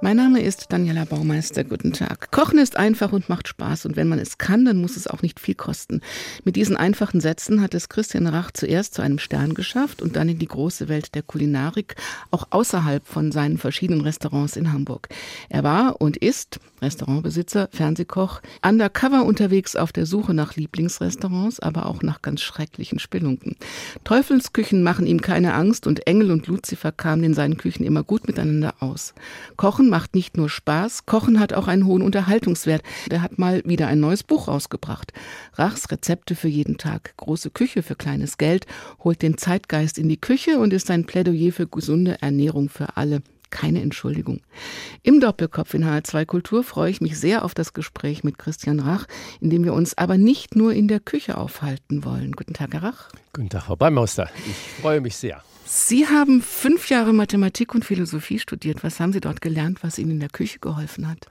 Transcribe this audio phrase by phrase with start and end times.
[0.00, 1.64] Mein Name ist Daniela Baumeister.
[1.64, 2.30] Guten Tag.
[2.30, 3.84] Kochen ist einfach und macht Spaß.
[3.84, 6.02] Und wenn man es kann, dann muss es auch nicht viel kosten.
[6.44, 10.28] Mit diesen einfachen Sätzen hat es Christian Rach zuerst zu einem Stern geschafft und dann
[10.28, 11.96] in die große Welt der Kulinarik,
[12.30, 15.08] auch außerhalb von seinen verschiedenen Restaurants in Hamburg.
[15.48, 22.02] Er war und ist Restaurantbesitzer, Fernsehkoch, undercover unterwegs auf der Suche nach Lieblingsrestaurants, aber auch
[22.02, 23.56] nach ganz schrecklichen Spelunken.
[24.04, 28.28] Teufelsküchen machen ihm keine Angst und Engel und Luzifer kamen in seinen Küchen immer gut
[28.28, 29.12] miteinander aus.
[29.56, 32.82] Kochen macht nicht nur Spaß, Kochen hat auch einen hohen Unterhaltungswert.
[33.10, 35.12] Er hat mal wieder ein neues Buch rausgebracht.
[35.54, 37.14] Rachs Rezepte für jeden Tag.
[37.16, 38.66] Große Küche für kleines Geld,
[39.02, 43.22] holt den Zeitgeist in die Küche und ist ein Plädoyer für gesunde Ernährung für alle
[43.50, 44.40] keine Entschuldigung.
[45.02, 49.06] Im Doppelkopf in HR2 Kultur freue ich mich sehr auf das Gespräch mit Christian Rach,
[49.40, 52.32] in dem wir uns aber nicht nur in der Küche aufhalten wollen.
[52.32, 53.08] Guten Tag, Herr Rach.
[53.32, 54.28] Guten Tag, Frau Beimauster.
[54.46, 55.42] Ich freue mich sehr.
[55.70, 58.82] Sie haben fünf Jahre Mathematik und Philosophie studiert.
[58.82, 61.26] Was haben Sie dort gelernt, was Ihnen in der Küche geholfen hat?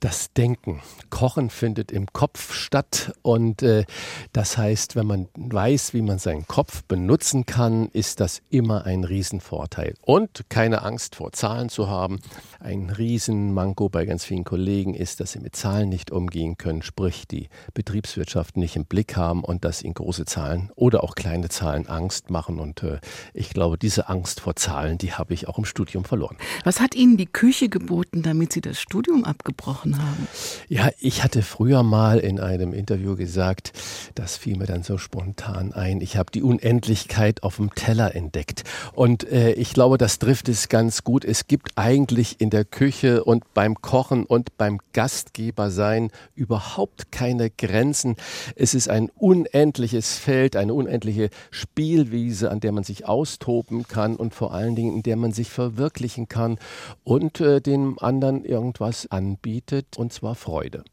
[0.00, 0.82] Das Denken.
[1.10, 3.84] Kochen findet im Kopf statt und äh,
[4.32, 9.04] das heißt, wenn man weiß, wie man seinen Kopf benutzen kann, ist das immer ein
[9.04, 9.94] Riesenvorteil.
[10.02, 12.20] Und keine Angst vor Zahlen zu haben.
[12.60, 17.26] Ein Riesenmanko bei ganz vielen Kollegen ist, dass sie mit Zahlen nicht umgehen können, sprich
[17.26, 21.86] die Betriebswirtschaft nicht im Blick haben und dass ihnen große Zahlen oder auch kleine Zahlen
[21.86, 22.60] Angst machen.
[22.60, 23.00] Und äh,
[23.32, 26.36] ich glaube, diese Angst vor Zahlen, die habe ich auch im Studium verloren.
[26.64, 30.28] Was hat Ihnen die Küche geboten, damit Sie das Studium abgebrochen gesprochen haben.
[30.68, 33.72] Ja, ich hatte früher mal in einem Interview gesagt,
[34.14, 38.64] das fiel mir dann so spontan ein, ich habe die Unendlichkeit auf dem Teller entdeckt.
[38.92, 41.24] Und äh, ich glaube, das trifft es ganz gut.
[41.24, 47.50] Es gibt eigentlich in der Küche und beim Kochen und beim Gastgeber sein überhaupt keine
[47.50, 48.16] Grenzen.
[48.56, 54.34] Es ist ein unendliches Feld, eine unendliche Spielwiese, an der man sich austoben kann und
[54.34, 56.58] vor allen Dingen, in der man sich verwirklichen kann
[57.04, 60.84] und äh, dem anderen irgendwas anbietet bedeutet, und zwar Freude.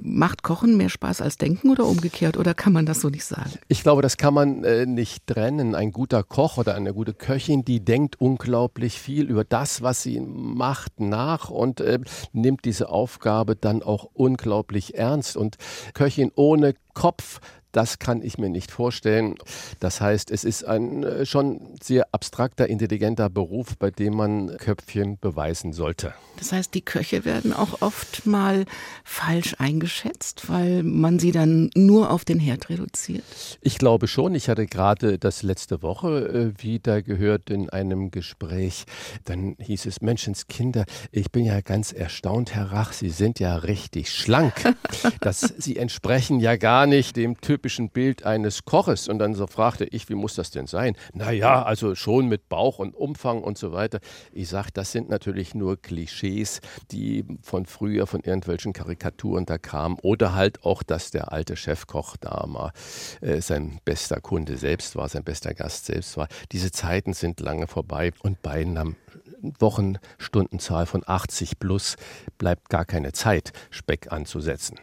[0.00, 2.36] Macht Kochen mehr Spaß als Denken oder umgekehrt?
[2.36, 3.50] Oder kann man das so nicht sagen?
[3.66, 5.74] Ich glaube, das kann man äh, nicht trennen.
[5.74, 10.20] Ein guter Koch oder eine gute Köchin, die denkt unglaublich viel über das, was sie
[10.20, 11.98] macht, nach und äh,
[12.32, 15.36] nimmt diese Aufgabe dann auch unglaublich ernst.
[15.36, 15.56] Und
[15.94, 17.40] Köchin ohne Kopf
[17.76, 19.34] das kann ich mir nicht vorstellen.
[19.80, 25.18] Das heißt, es ist ein äh, schon sehr abstrakter, intelligenter Beruf, bei dem man Köpfchen
[25.20, 26.14] beweisen sollte.
[26.38, 28.64] Das heißt, die Köche werden auch oft mal
[29.04, 33.24] falsch eingeschätzt, weil man sie dann nur auf den Herd reduziert?
[33.60, 34.34] Ich glaube schon.
[34.34, 38.84] Ich hatte gerade das letzte Woche äh, wieder gehört in einem Gespräch.
[39.24, 44.10] Dann hieß es, Menschenskinder, ich bin ja ganz erstaunt, Herr Rach, Sie sind ja richtig
[44.12, 44.74] schlank.
[45.20, 49.08] das, Sie entsprechen ja gar nicht dem Typ typischen Bild eines Koches.
[49.08, 50.94] Und dann so fragte ich, wie muss das denn sein?
[51.14, 53.98] Naja, also schon mit Bauch und Umfang und so weiter.
[54.32, 56.60] Ich sage, das sind natürlich nur Klischees,
[56.92, 59.98] die von früher, von irgendwelchen Karikaturen da kamen.
[60.02, 62.72] Oder halt auch, dass der alte Chefkoch da mal
[63.20, 66.28] äh, sein bester Kunde selbst war, sein bester Gast selbst war.
[66.52, 68.92] Diese Zeiten sind lange vorbei und bei einer
[69.40, 71.96] Wochenstundenzahl von 80 plus
[72.38, 74.78] bleibt gar keine Zeit, Speck anzusetzen.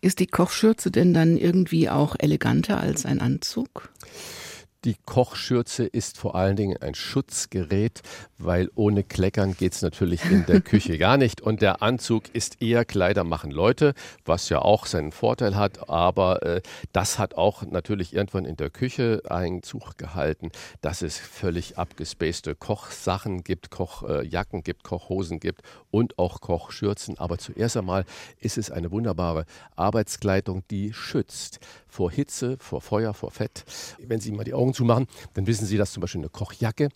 [0.00, 3.90] Ist die Kochschürze denn dann irgendwie auch eleganter als ein Anzug?
[4.84, 8.00] Die Kochschürze ist vor allen Dingen ein Schutzgerät,
[8.38, 11.40] weil ohne Kleckern geht es natürlich in der Küche gar nicht.
[11.40, 13.92] Und der Anzug ist eher Kleider machen Leute,
[14.24, 15.88] was ja auch seinen Vorteil hat.
[15.88, 16.62] Aber äh,
[16.92, 23.42] das hat auch natürlich irgendwann in der Küche Einzug gehalten, dass es völlig abgespacete Kochsachen
[23.42, 27.18] gibt, Kochjacken gibt, Kochhosen gibt und auch Kochschürzen.
[27.18, 28.04] Aber zuerst einmal
[28.38, 29.44] ist es eine wunderbare
[29.74, 33.64] Arbeitskleidung, die schützt vor Hitze, vor Feuer, vor Fett.
[33.98, 36.90] Wenn Sie mal die Augen zumachen, dann wissen Sie, dass zum Beispiel eine Kochjacke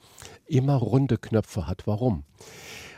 [0.46, 1.86] immer runde Knöpfe hat.
[1.86, 2.24] Warum?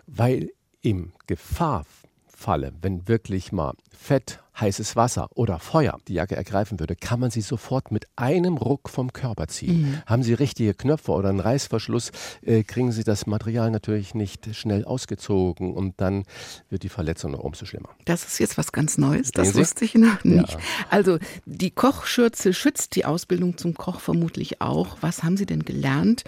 [0.06, 0.50] Weil
[0.82, 7.20] im Gefahrfalle, wenn wirklich mal Fett, heißes Wasser oder Feuer die Jacke ergreifen würde, kann
[7.20, 9.82] man sie sofort mit einem Ruck vom Körper ziehen.
[9.82, 10.02] Mhm.
[10.06, 14.84] Haben Sie richtige Knöpfe oder einen Reißverschluss, äh, kriegen Sie das Material natürlich nicht schnell
[14.84, 16.24] ausgezogen und dann
[16.70, 17.90] wird die Verletzung noch umso schlimmer.
[18.04, 20.52] Das ist jetzt was ganz Neues, das wusste ich noch nicht.
[20.52, 20.58] Ja.
[20.90, 24.98] Also die Kochschürze schützt die Ausbildung zum Koch vermutlich auch.
[25.00, 26.24] Was haben Sie denn gelernt?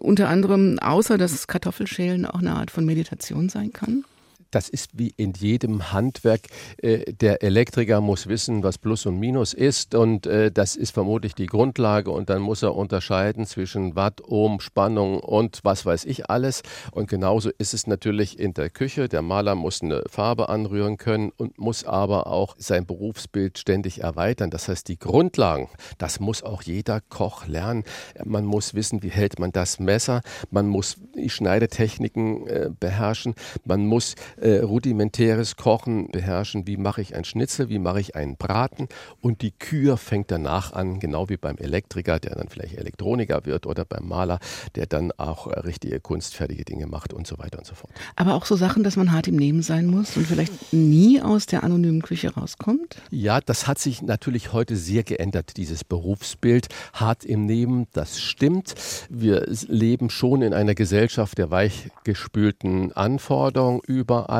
[0.00, 4.04] Unter anderem, außer dass Kartoffelschälen auch eine Art von Meditation sein kann?
[4.52, 6.42] Das ist wie in jedem Handwerk.
[6.80, 11.34] Äh, der Elektriker muss wissen, was Plus und Minus ist und äh, das ist vermutlich
[11.34, 16.30] die Grundlage und dann muss er unterscheiden zwischen Watt, Ohm, Spannung und was weiß ich
[16.30, 16.62] alles.
[16.92, 19.08] Und genauso ist es natürlich in der Küche.
[19.08, 24.50] Der Maler muss eine Farbe anrühren können und muss aber auch sein Berufsbild ständig erweitern.
[24.50, 27.84] Das heißt, die Grundlagen, das muss auch jeder Koch lernen.
[28.24, 30.20] Man muss wissen, wie hält man das Messer.
[30.50, 33.34] Man muss die Schneidetechniken äh, beherrschen.
[33.64, 36.66] Man muss äh, rudimentäres Kochen beherrschen.
[36.66, 37.68] Wie mache ich ein Schnitzel?
[37.68, 38.88] Wie mache ich einen Braten?
[39.20, 43.66] Und die Kür fängt danach an, genau wie beim Elektriker, der dann vielleicht Elektroniker wird
[43.66, 44.40] oder beim Maler,
[44.74, 47.92] der dann auch äh, richtige kunstfertige Dinge macht und so weiter und so fort.
[48.16, 51.46] Aber auch so Sachen, dass man hart im Nehmen sein muss und vielleicht nie aus
[51.46, 52.96] der anonymen Küche rauskommt?
[53.10, 56.66] Ja, das hat sich natürlich heute sehr geändert, dieses Berufsbild.
[56.94, 58.74] Hart im Nehmen, das stimmt.
[59.08, 64.31] Wir leben schon in einer Gesellschaft der weichgespülten Anforderungen überall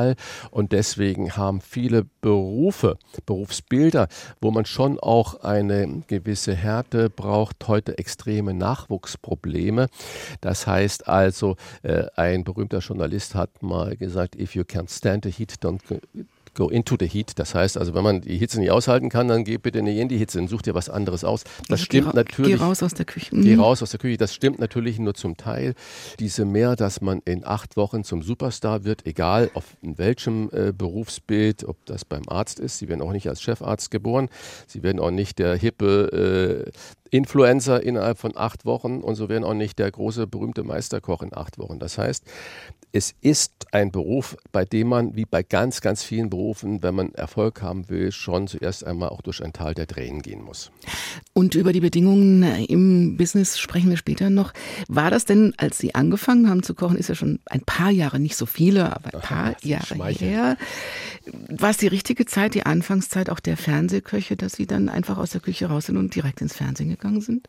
[0.51, 4.07] und deswegen haben viele Berufe, Berufsbilder,
[4.41, 9.87] wo man schon auch eine gewisse Härte braucht, heute extreme Nachwuchsprobleme.
[10.41, 15.31] Das heißt also, äh, ein berühmter Journalist hat mal gesagt, if you can't stand the
[15.31, 15.81] heat, don't
[16.53, 17.31] go into the heat.
[17.35, 20.07] Das heißt also, wenn man die Hitze nicht aushalten kann, dann geh bitte nicht in
[20.07, 21.43] die Hitze und such dir was anderes aus.
[21.43, 22.51] Das Also stimmt geh, natürlich.
[22.57, 23.29] Geh raus aus der Küche.
[23.35, 23.59] Geh Mhm.
[23.61, 24.17] raus aus der Küche.
[24.17, 25.73] Das stimmt natürlich nur zum Teil.
[26.19, 30.71] Diese mehr, dass man in acht Wochen zum Superstar wird, egal auf in welchem äh,
[30.71, 32.77] Berufsbild, ob das beim Arzt ist.
[32.77, 34.29] Sie werden auch nicht als Chefarzt geboren.
[34.67, 36.71] Sie werden auch nicht der hippe äh,
[37.13, 41.31] Influencer innerhalb von acht Wochen und so werden auch nicht der große berühmte Meisterkoch in
[41.31, 41.77] acht Wochen.
[41.77, 42.25] Das heißt,
[42.91, 47.11] es ist ein Beruf, bei dem man, wie bei ganz, ganz vielen Berufen, wenn man
[47.13, 50.71] Erfolg haben will, schon zuerst einmal auch durch ein Tal der Tränen gehen muss.
[51.33, 54.53] Und über die Bedingungen äh, im Business sprechen wir später noch.
[54.87, 58.19] War das denn, als Sie angefangen haben zu kochen, ist ja schon ein paar Jahre,
[58.19, 60.29] nicht so viele, aber ein paar Sie Jahre schmeicheln.
[60.29, 60.57] her.
[61.49, 65.31] War es die richtige Zeit, die Anfangszeit auch der Fernsehköche, dass Sie dann einfach aus
[65.31, 67.47] der Küche raus sind und direkt ins Fernsehen gegangen sind?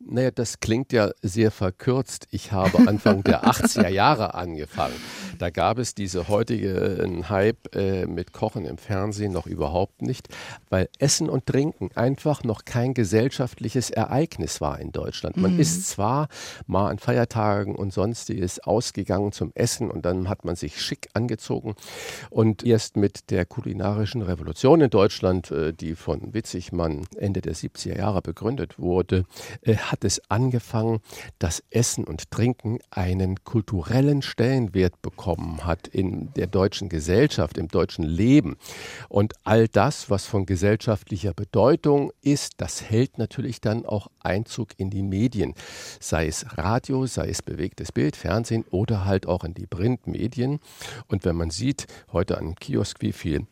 [0.00, 2.26] Naja, das klingt ja sehr verkürzt.
[2.30, 4.94] Ich habe Anfang der 80er Jahre angefangen.
[5.38, 10.28] Da gab es diese heutige äh, Hype äh, mit Kochen im Fernsehen noch überhaupt nicht,
[10.70, 15.36] weil Essen und Trinken einfach noch kein gesellschaftliches Ereignis war in Deutschland.
[15.36, 16.28] Man ist zwar
[16.66, 21.74] mal an Feiertagen und sonstiges ausgegangen zum Essen und dann hat man sich schick angezogen
[22.30, 27.96] und erst mit der kulinarischen Revolution in Deutschland, äh, die von Witzigmann Ende der 70er
[27.96, 31.00] Jahre begründet wurde, äh, hat es angefangen,
[31.38, 38.04] dass Essen und Trinken einen kulturellen Stellenwert bekommen hat in der deutschen Gesellschaft, im deutschen
[38.04, 38.56] Leben.
[39.08, 44.90] Und all das, was von gesellschaftlicher Bedeutung ist, das hält natürlich dann auch Einzug in
[44.90, 45.54] die Medien,
[46.00, 50.60] sei es Radio, sei es bewegtes Bild, Fernsehen oder halt auch in die Printmedien.
[51.06, 53.46] Und wenn man sieht, heute an Kiosk, wie viel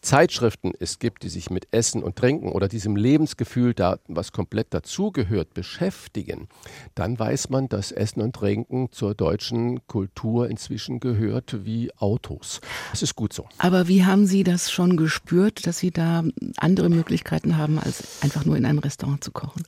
[0.00, 4.72] Zeitschriften es gibt, die sich mit Essen und Trinken oder diesem Lebensgefühl, da was komplett
[4.80, 6.48] dazugehört, beschäftigen,
[6.94, 12.60] dann weiß man, dass Essen und Trinken zur deutschen Kultur inzwischen gehört wie Autos.
[12.90, 13.46] Das ist gut so.
[13.58, 16.24] Aber wie haben Sie das schon gespürt, dass Sie da
[16.56, 19.64] andere Möglichkeiten haben, als einfach nur in einem Restaurant zu kochen?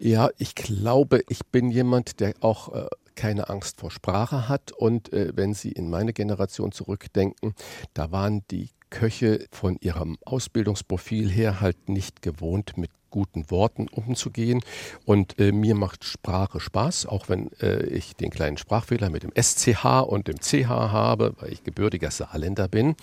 [0.00, 4.72] Ja, ich glaube, ich bin jemand, der auch äh, keine Angst vor Sprache hat.
[4.72, 7.54] Und äh, wenn Sie in meine Generation zurückdenken,
[7.94, 14.60] da waren die Köche von ihrem Ausbildungsprofil her halt nicht gewohnt, mit guten Worten umzugehen.
[15.06, 19.32] Und äh, mir macht Sprache Spaß, auch wenn äh, ich den kleinen Sprachfehler mit dem
[19.34, 22.94] SCH und dem CH habe, weil ich gebürtiger Saarländer bin.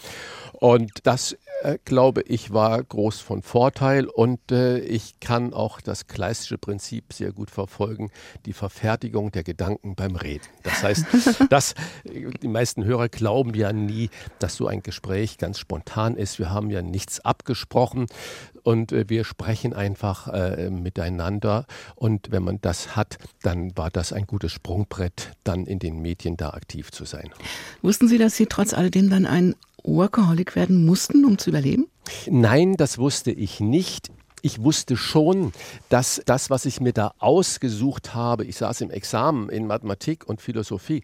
[0.51, 4.05] Und das, äh, glaube ich, war groß von Vorteil.
[4.05, 8.11] Und äh, ich kann auch das Kleistische Prinzip sehr gut verfolgen,
[8.45, 10.45] die Verfertigung der Gedanken beim Reden.
[10.61, 11.05] Das heißt,
[11.49, 11.73] dass
[12.03, 16.37] die meisten Hörer glauben ja nie, dass so ein Gespräch ganz spontan ist.
[16.37, 18.05] Wir haben ja nichts abgesprochen
[18.61, 21.65] und äh, wir sprechen einfach äh, miteinander.
[21.95, 26.37] Und wenn man das hat, dann war das ein gutes Sprungbrett, dann in den Medien
[26.37, 27.29] da aktiv zu sein.
[27.81, 31.87] Wussten Sie, dass Sie trotz alledem dann ein Workaholic werden mussten, um zu überleben?
[32.29, 34.11] Nein, das wusste ich nicht.
[34.41, 35.53] Ich wusste schon,
[35.87, 40.41] dass das, was ich mir da ausgesucht habe, ich saß im Examen in Mathematik und
[40.41, 41.03] Philosophie,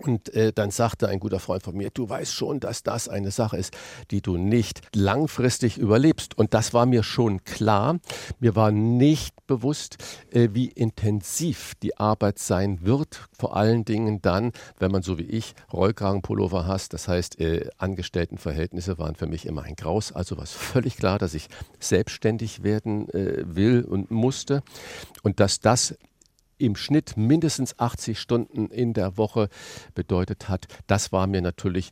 [0.00, 3.30] und äh, dann sagte ein guter Freund von mir, du weißt schon, dass das eine
[3.30, 3.76] Sache ist,
[4.10, 6.38] die du nicht langfristig überlebst.
[6.38, 7.98] Und das war mir schon klar.
[8.38, 9.96] Mir war nicht bewusst,
[10.30, 13.28] äh, wie intensiv die Arbeit sein wird.
[13.32, 16.92] Vor allen Dingen dann, wenn man so wie ich Rollkragenpullover hast.
[16.92, 20.12] Das heißt, äh, Angestelltenverhältnisse waren für mich immer ein Graus.
[20.12, 21.48] Also war es völlig klar, dass ich
[21.80, 24.62] selbstständig werden äh, will und musste.
[25.22, 25.96] Und dass das
[26.58, 29.48] im Schnitt mindestens 80 Stunden in der Woche
[29.94, 31.90] bedeutet hat, das war mir natürlich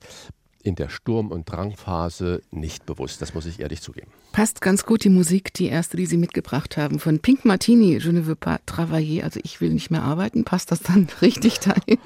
[0.66, 3.22] in der Sturm- und Drangphase nicht bewusst.
[3.22, 4.10] Das muss ich ehrlich zugeben.
[4.32, 8.12] Passt ganz gut die Musik, die erste, die Sie mitgebracht haben, von Pink Martini, Je
[8.12, 10.44] ne veux pas travailler, also ich will nicht mehr arbeiten.
[10.44, 11.98] Passt das dann richtig dahin?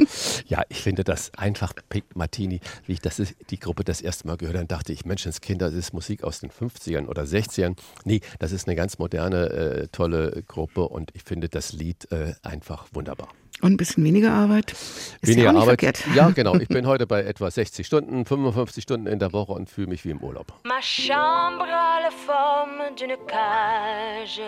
[0.47, 4.37] Ja, ich finde das einfach Pink Martini, wie ich das die Gruppe das erste Mal
[4.37, 7.76] gehört habe, dachte ich, Menschenskinder, das ist Musik aus den 50ern oder 60ern.
[8.05, 12.35] Nee, das ist eine ganz moderne, äh, tolle Gruppe und ich finde das Lied äh,
[12.43, 13.29] einfach wunderbar.
[13.62, 14.73] Und ein bisschen weniger Arbeit.
[14.73, 15.81] Ist weniger ja Arbeit.
[15.81, 16.05] Verkehrt.
[16.14, 16.55] Ja, genau.
[16.57, 20.05] Ich bin heute bei etwa 60 Stunden, 55 Stunden in der Woche und fühle mich
[20.05, 20.52] wie im Urlaub.
[20.64, 24.40] Ma chambre a la forme d'une cage.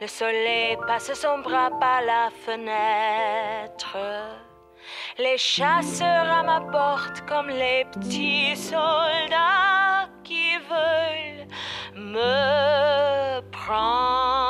[0.00, 3.98] Le soleil passe son bras par la fenêtre.
[5.18, 11.46] Les chasseurs à ma porte comme les petits soldats qui veulent
[11.96, 14.49] me prendre.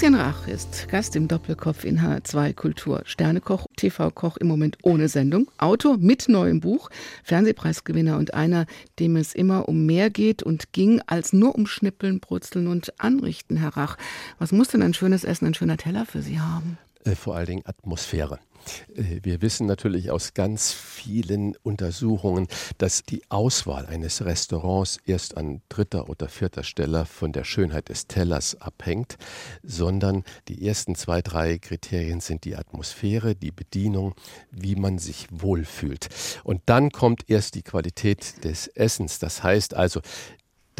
[0.00, 3.02] Christian Rach ist Gast im Doppelkopf in H2 Kultur.
[3.04, 6.88] Sternekoch, TV-Koch im Moment ohne Sendung, Autor mit neuem Buch,
[7.22, 8.64] Fernsehpreisgewinner und einer,
[8.98, 13.58] dem es immer um mehr geht und ging als nur um Schnippeln, Brutzeln und Anrichten,
[13.58, 13.98] Herr Rach.
[14.38, 16.78] Was muss denn ein schönes Essen, ein schöner Teller für Sie haben?
[17.04, 18.38] Äh, vor allen Dingen Atmosphäre.
[18.94, 22.46] Äh, wir wissen natürlich aus ganz vielen Untersuchungen,
[22.78, 28.06] dass die Auswahl eines Restaurants erst an dritter oder vierter Stelle von der Schönheit des
[28.06, 29.16] Tellers abhängt,
[29.62, 34.14] sondern die ersten zwei, drei Kriterien sind die Atmosphäre, die Bedienung,
[34.50, 36.08] wie man sich wohlfühlt.
[36.44, 39.18] Und dann kommt erst die Qualität des Essens.
[39.18, 40.00] Das heißt also,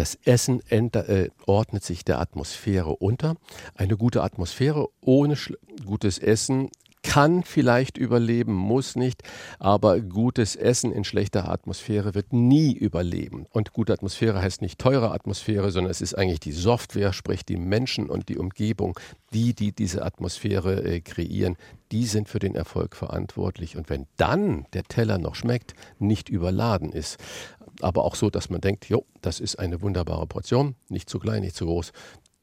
[0.00, 3.36] das Essen äh, ordnet sich der Atmosphäre unter.
[3.74, 5.36] Eine gute Atmosphäre ohne
[5.84, 6.70] gutes Essen
[7.02, 9.22] kann vielleicht überleben, muss nicht,
[9.58, 13.46] aber gutes Essen in schlechter Atmosphäre wird nie überleben.
[13.50, 17.56] Und gute Atmosphäre heißt nicht teure Atmosphäre, sondern es ist eigentlich die Software, sprich die
[17.56, 18.98] Menschen und die Umgebung,
[19.34, 21.56] die, die diese Atmosphäre äh, kreieren,
[21.92, 23.76] die sind für den Erfolg verantwortlich.
[23.76, 27.18] Und wenn dann der Teller noch schmeckt, nicht überladen ist,
[27.82, 31.42] aber auch so, dass man denkt, jo, das ist eine wunderbare Portion, nicht zu klein,
[31.42, 31.92] nicht zu groß,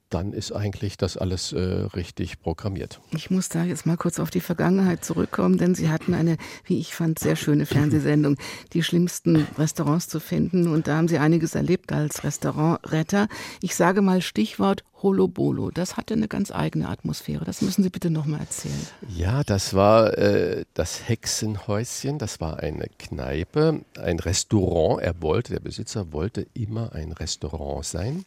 [0.10, 3.02] dann ist eigentlich das alles äh, richtig programmiert.
[3.12, 6.80] Ich muss da jetzt mal kurz auf die Vergangenheit zurückkommen, denn Sie hatten eine, wie
[6.80, 8.38] ich fand, sehr schöne Fernsehsendung,
[8.74, 10.68] die schlimmsten Restaurants zu finden.
[10.68, 13.28] Und da haben Sie einiges erlebt als Restaurantretter.
[13.62, 15.72] Ich sage mal Stichwort Holobolo.
[15.72, 17.46] Das hatte eine ganz eigene Atmosphäre.
[17.46, 18.88] Das müssen Sie bitte nochmal erzählen.
[19.08, 22.18] Ja, das war äh, das Hexenhäuschen.
[22.18, 25.02] Das war eine Kneipe, ein Restaurant.
[25.02, 28.26] Er wollte, der Besitzer wollte immer ein Restaurant sein.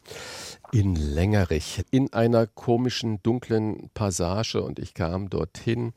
[0.71, 4.61] In Längerich, in einer komischen, dunklen Passage.
[4.61, 5.93] Und ich kam dorthin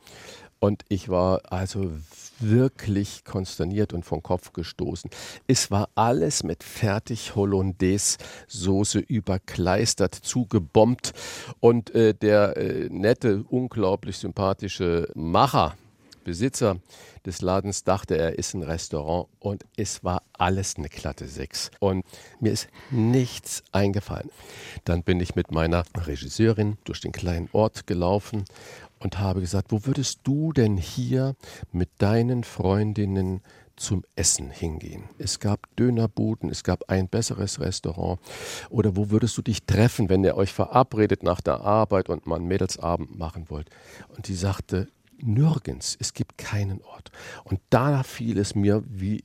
[0.64, 1.92] und ich war also
[2.40, 5.10] wirklich konsterniert und vom Kopf gestoßen.
[5.46, 11.12] Es war alles mit fertig Hollandaise-Soße überkleistert, zugebombt.
[11.60, 15.76] Und äh, der äh, nette, unglaublich sympathische Macher,
[16.24, 16.78] Besitzer
[17.26, 21.70] des Ladens dachte, er ist ein Restaurant und es war alles eine glatte Sechs.
[21.78, 22.04] Und
[22.40, 24.30] mir ist nichts eingefallen.
[24.84, 28.44] Dann bin ich mit meiner Regisseurin durch den kleinen Ort gelaufen
[29.04, 31.36] und habe gesagt, wo würdest du denn hier
[31.70, 33.42] mit deinen Freundinnen
[33.76, 35.04] zum Essen hingehen.
[35.18, 38.20] Es gab Dönerbuden, es gab ein besseres Restaurant.
[38.70, 42.36] Oder wo würdest du dich treffen, wenn ihr euch verabredet nach der Arbeit und mal
[42.36, 43.68] einen Mädelsabend machen wollt?
[44.16, 44.88] Und die sagte,
[45.20, 47.10] nirgends, es gibt keinen Ort.
[47.44, 49.24] Und da fiel es mir wie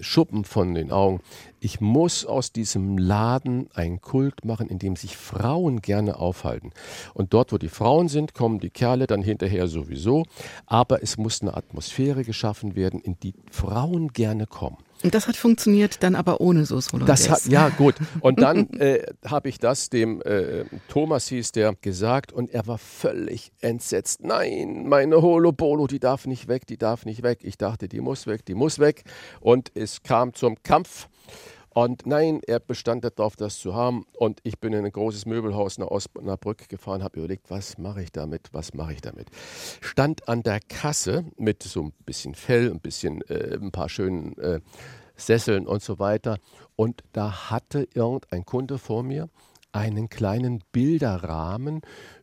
[0.00, 1.20] Schuppen von den Augen.
[1.60, 6.72] Ich muss aus diesem Laden einen Kult machen, in dem sich Frauen gerne aufhalten.
[7.14, 10.24] Und dort, wo die Frauen sind, kommen die Kerle dann hinterher sowieso.
[10.66, 14.78] Aber es muss eine Atmosphäre geschaffen werden, in die Frauen gerne kommen.
[15.02, 17.28] Und das hat funktioniert dann aber ohne Sauce Hollandaise.
[17.28, 17.94] Das hat, ja, gut.
[18.20, 22.78] Und dann äh, habe ich das dem äh, Thomas hieß der gesagt und er war
[22.78, 24.24] völlig entsetzt.
[24.24, 27.40] Nein, meine Holobolo, die darf nicht weg, die darf nicht weg.
[27.42, 29.04] Ich dachte, die muss weg, die muss weg.
[29.40, 31.08] Und es kam zum Kampf.
[31.74, 34.04] Und nein, er bestand darauf, das zu haben.
[34.16, 38.12] Und ich bin in ein großes Möbelhaus nach Osnabrück gefahren, habe überlegt, was mache ich
[38.12, 39.28] damit, was mache ich damit.
[39.80, 44.36] Stand an der Kasse mit so ein bisschen Fell, ein bisschen, äh, ein paar schönen
[44.38, 44.60] äh,
[45.16, 46.38] Sesseln und so weiter.
[46.76, 49.28] Und da hatte irgendein Kunde vor mir
[49.72, 51.82] einen kleinen Bilderrahmen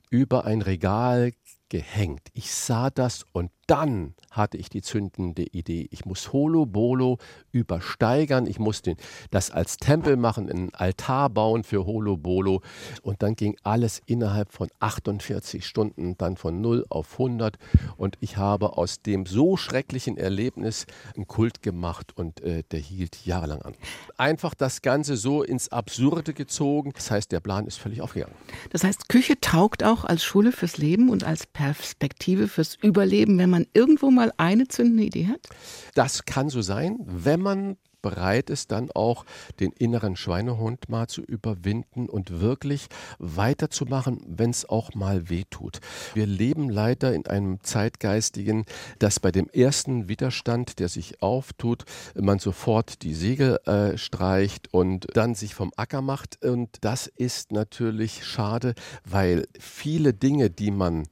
[0.10, 1.32] über ein Regal
[1.70, 2.30] gehängt.
[2.34, 5.88] Ich sah das und dann hatte ich die zündende Idee.
[5.92, 7.18] Ich muss Holo Bolo
[7.52, 8.48] übersteigern.
[8.48, 8.98] Ich muss den,
[9.32, 12.62] das als Tempel machen, einen Altar bauen für Holo Bolo.
[13.02, 17.58] Und dann ging alles innerhalb von 48 Stunden, dann von 0 auf 100.
[17.98, 23.26] Und ich habe aus dem so schrecklichen Erlebnis einen Kult gemacht und äh, der hielt
[23.26, 23.74] jahrelang an.
[24.18, 26.92] Einfach das Ganze so ins Absurde gezogen.
[26.94, 28.36] Das heißt, der Plan ist völlig aufgegangen.
[28.72, 33.50] Das heißt, Küche taugt auch als Schule fürs Leben und als Perspektive fürs Überleben, wenn
[33.50, 35.48] man irgendwo mal eine zündende Idee hat?
[35.94, 39.26] Das kann so sein, wenn man bereit ist, dann auch
[39.60, 42.86] den inneren Schweinehund mal zu überwinden und wirklich
[43.18, 45.80] weiterzumachen, wenn es auch mal wehtut.
[46.14, 48.66] Wir leben leider in einem zeitgeistigen,
[49.00, 55.08] dass bei dem ersten Widerstand, der sich auftut, man sofort die Segel äh, streicht und
[55.16, 56.46] dann sich vom Acker macht.
[56.46, 61.08] Und das ist natürlich schade, weil viele Dinge, die man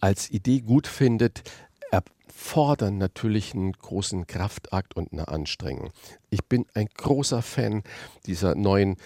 [0.00, 1.42] als Idee gut findet,
[1.90, 5.90] erfordern natürlich einen großen Kraftakt und eine Anstrengung.
[6.30, 7.82] Ich bin ein großer Fan
[8.26, 8.96] dieser neuen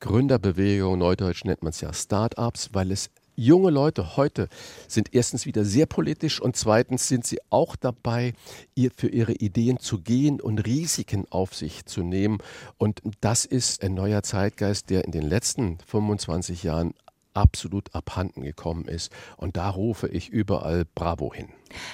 [0.00, 4.48] Gründerbewegung, neudeutsch nennt man es ja Startups, weil es junge Leute heute
[4.86, 8.34] sind erstens wieder sehr politisch und zweitens sind sie auch dabei,
[8.74, 12.38] ihr für ihre Ideen zu gehen und Risiken auf sich zu nehmen.
[12.78, 16.94] Und das ist ein neuer Zeitgeist, der in den letzten 25 Jahren
[17.34, 19.12] absolut abhanden gekommen ist.
[19.36, 21.48] Und da rufe ich überall Bravo hin.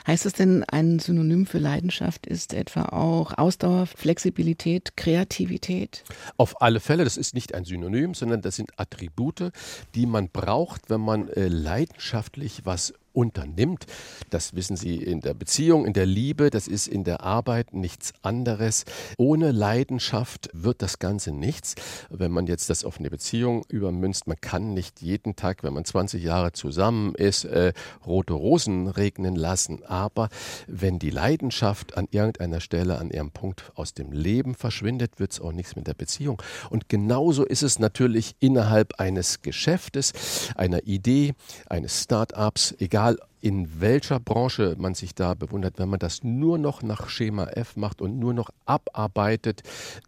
[0.06, 6.04] Heißt es denn, ein Synonym für Leidenschaft ist etwa auch Ausdauer, Flexibilität, Kreativität?
[6.36, 9.52] Auf alle Fälle, das ist nicht ein Synonym, sondern das sind Attribute,
[9.94, 13.86] die man braucht, wenn man äh, leidenschaftlich was unternimmt.
[14.30, 18.12] Das wissen Sie in der Beziehung, in der Liebe, das ist in der Arbeit nichts
[18.22, 18.84] anderes.
[19.18, 21.74] Ohne Leidenschaft wird das Ganze nichts.
[22.08, 25.84] Wenn man jetzt das auf eine Beziehung übermünzt, man kann nicht jeden Tag, wenn man
[25.84, 27.72] 20 Jahre zusammen ist, äh,
[28.06, 29.84] rote Rosen regnen lassen.
[29.84, 30.28] Aber
[30.66, 35.40] wenn die Leidenschaft an irgendeiner Stelle, an ihrem Punkt aus dem Leben verschwindet, wird es
[35.40, 36.40] auch nichts mit der Beziehung.
[36.70, 40.12] Und genauso ist es natürlich innerhalb eines Geschäftes,
[40.54, 41.34] einer Idee,
[41.68, 46.58] eines Start-ups, egal egal in welcher Branche man sich da bewundert, wenn man das nur
[46.58, 49.62] noch nach Schema F macht und nur noch abarbeitet,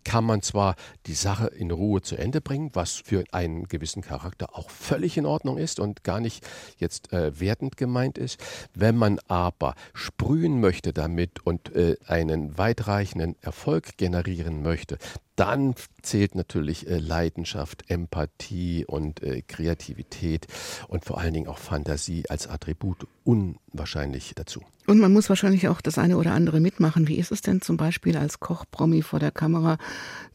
[0.04, 4.56] kann man zwar die Sache in Ruhe zu Ende bringen, was für einen gewissen Charakter
[4.56, 6.46] auch völlig in Ordnung ist und gar nicht
[6.78, 8.38] jetzt äh, wertend gemeint ist.
[8.74, 14.98] Wenn man aber sprühen möchte damit und äh, einen weitreichenden Erfolg generieren möchte,
[15.36, 20.46] dann zählt natürlich äh, Leidenschaft, Empathie und äh, Kreativität
[20.88, 24.62] und vor allen Dingen auch Fantasie als Attribut unwahrscheinlich dazu.
[24.86, 27.06] Und man muss wahrscheinlich auch das eine oder andere mitmachen.
[27.06, 29.78] Wie ist es denn zum Beispiel als Koch-Promi vor der Kamera,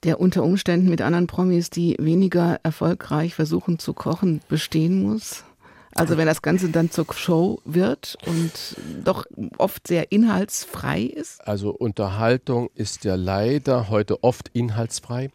[0.03, 5.43] der unter Umständen mit anderen Promis, die weniger erfolgreich versuchen zu kochen, bestehen muss?
[5.97, 8.51] Also wenn das Ganze dann zur Show wird und
[9.03, 9.25] doch
[9.57, 11.45] oft sehr inhaltsfrei ist?
[11.47, 15.31] Also Unterhaltung ist ja leider heute oft inhaltsfrei,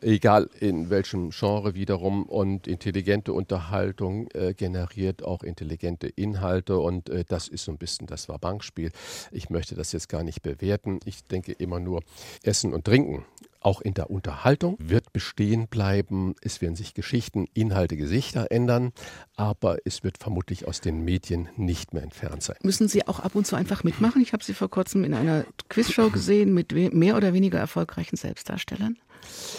[0.00, 2.22] egal in welchem Genre wiederum.
[2.22, 8.06] Und intelligente Unterhaltung äh, generiert auch intelligente Inhalte und äh, das ist so ein bisschen
[8.06, 8.92] das war Bankspiel.
[9.32, 11.00] Ich möchte das jetzt gar nicht bewerten.
[11.04, 12.02] Ich denke immer nur
[12.44, 13.24] Essen und Trinken
[13.66, 16.36] auch in der Unterhaltung wird bestehen bleiben.
[16.40, 18.92] Es werden sich Geschichten, Inhalte, Gesichter ändern,
[19.34, 22.56] aber es wird vermutlich aus den Medien nicht mehr entfernt sein.
[22.62, 24.22] Müssen Sie auch ab und zu einfach mitmachen?
[24.22, 28.98] Ich habe Sie vor kurzem in einer Quizshow gesehen mit mehr oder weniger erfolgreichen Selbstdarstellern.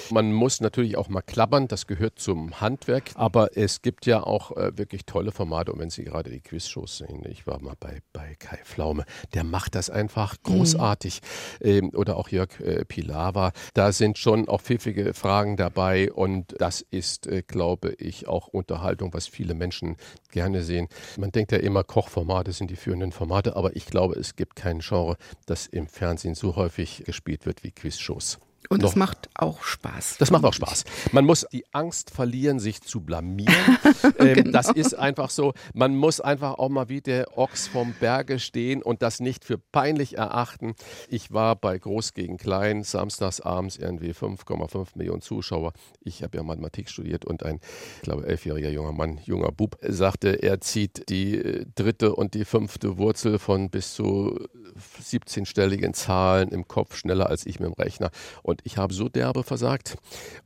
[0.10, 4.56] Man muss natürlich auch mal klappern, das gehört zum Handwerk, aber es gibt ja auch
[4.56, 8.00] äh, wirklich tolle Formate und wenn Sie gerade die Quizshows sehen, ich war mal bei,
[8.14, 10.38] bei Kai Flaume, der macht das einfach mhm.
[10.44, 11.22] großartig
[11.60, 11.68] mhm.
[11.68, 16.82] ähm, oder auch Jörg äh, Pilawa, da sind schon auch pfiffige Fragen dabei und das
[16.82, 19.98] ist, äh, glaube ich, auch Unterhaltung, was viele Menschen
[20.32, 20.88] gerne sehen.
[21.18, 24.80] Man denkt ja immer, Kochformate sind die führenden Formate, aber ich glaube, es gibt kein
[24.80, 28.40] Genre, das im Fernsehen so häufig gespielt wird wie Quizshows.
[28.70, 30.18] Und es macht auch Spaß.
[30.18, 30.84] Das macht auch Spaß.
[31.12, 33.56] Man muss die Angst verlieren, sich zu blamieren.
[34.20, 34.52] ähm, genau.
[34.52, 35.54] Das ist einfach so.
[35.74, 39.58] Man muss einfach auch mal wie der Ochs vom Berge stehen und das nicht für
[39.58, 40.76] peinlich erachten.
[41.08, 45.74] Ich war bei Groß gegen Klein, samstags abends irgendwie 5,5 Millionen Zuschauer.
[46.02, 47.60] Ich habe ja Mathematik studiert und ein,
[47.98, 52.44] ich glaube, elfjähriger junger Mann, junger Bub, sagte, er zieht die äh, dritte und die
[52.44, 54.38] fünfte Wurzel von bis zu
[55.02, 58.12] 17-stelligen Zahlen im Kopf schneller als ich mit dem Rechner.
[58.48, 59.98] Und ich habe so derbe versagt.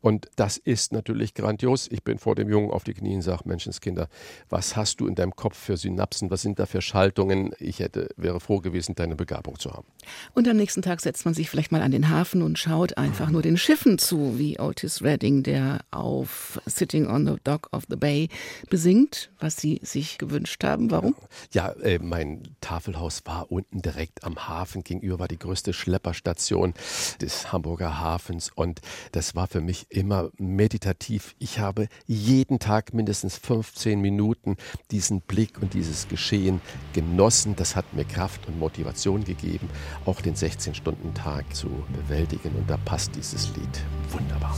[0.02, 1.88] Und das ist natürlich grandios.
[1.92, 4.10] Ich bin vor dem Jungen auf die Knie und sage, Menschenskinder,
[4.50, 6.32] was hast du in deinem Kopf für Synapsen?
[6.32, 7.54] Was sind da für Schaltungen?
[7.60, 9.86] Ich hätte, wäre froh gewesen, deine Begabung zu haben.
[10.34, 13.30] Und am nächsten Tag setzt man sich vielleicht mal an den Hafen und schaut einfach
[13.30, 17.98] nur den Schiffen zu, wie Otis Redding, der auf Sitting on the Dock of the
[17.98, 18.30] Bay
[18.72, 20.90] besingt, was Sie sich gewünscht haben.
[20.90, 21.14] Warum?
[21.54, 24.84] Ja, äh, mein Tafelhaus war unten direkt am Hafen.
[24.84, 26.74] Gegenüber war die größte Schlepperstation
[27.22, 31.36] des Hamburger Hafens und das war für mich immer meditativ.
[31.40, 34.58] Ich habe jeden Tag mindestens 15 Minuten
[34.92, 36.62] diesen Blick und dieses Geschehen
[36.94, 37.56] genossen.
[37.56, 39.70] Das hat mir Kraft und Motivation gegeben,
[40.06, 44.56] auch den 16-Stunden-Tag zu bewältigen und da passt dieses Lied wunderbar.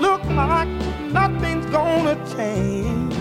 [0.00, 0.68] Look like
[1.12, 3.14] nothing's gonna change.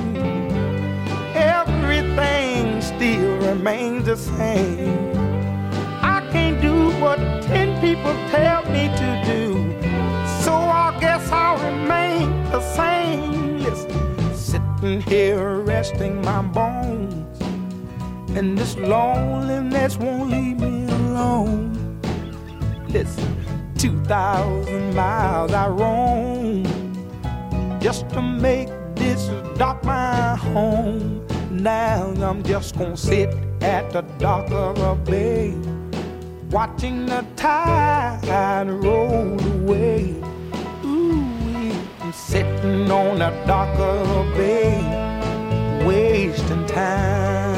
[1.35, 5.11] Everything still remains the same.
[6.01, 7.19] I can't do what
[7.81, 9.53] people tell me to do.
[10.43, 13.59] So I guess I'll remain the same.
[13.59, 17.41] Listen, sitting here resting my bones.
[18.37, 22.01] And this loneliness won't leave me alone.
[22.89, 23.35] Listen,
[23.77, 26.63] 2,000 miles I roam
[27.79, 31.25] just to make this dock my home.
[31.49, 35.53] Now I'm just gonna sit at the dock of a bay,
[36.51, 40.15] watching the tide roll away.
[40.83, 41.23] Ooh,
[42.01, 43.31] I'm sitting on a
[44.35, 47.48] bay, wasting time.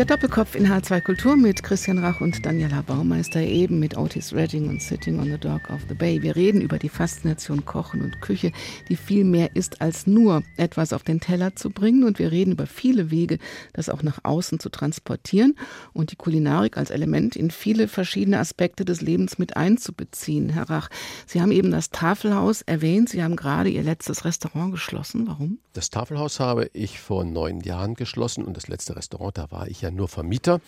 [0.00, 4.66] Der Doppelkopf in H2 Kultur mit Christian Rach und Daniela Baumeister, eben mit Otis Redding
[4.70, 6.22] und Sitting on the Dock of the Bay.
[6.22, 8.50] Wir reden über die Faszination Kochen und Küche,
[8.88, 12.04] die viel mehr ist als nur etwas auf den Teller zu bringen.
[12.04, 13.36] Und wir reden über viele Wege,
[13.74, 15.54] das auch nach außen zu transportieren
[15.92, 20.48] und die Kulinarik als Element in viele verschiedene Aspekte des Lebens mit einzubeziehen.
[20.48, 20.88] Herr Rach,
[21.26, 23.10] Sie haben eben das Tafelhaus erwähnt.
[23.10, 25.26] Sie haben gerade Ihr letztes Restaurant geschlossen.
[25.26, 25.58] Warum?
[25.74, 29.82] Das Tafelhaus habe ich vor neun Jahren geschlossen und das letzte Restaurant, da war ich
[29.82, 30.60] ja nur Vermieter.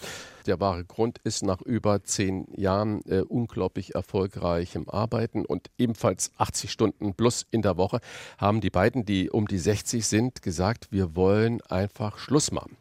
[0.46, 6.70] Der wahre Grund ist nach über zehn Jahren äh, unglaublich erfolgreichem Arbeiten und ebenfalls 80
[6.70, 8.00] Stunden plus in der Woche
[8.38, 12.76] haben die beiden, die um die 60 sind, gesagt, wir wollen einfach Schluss machen,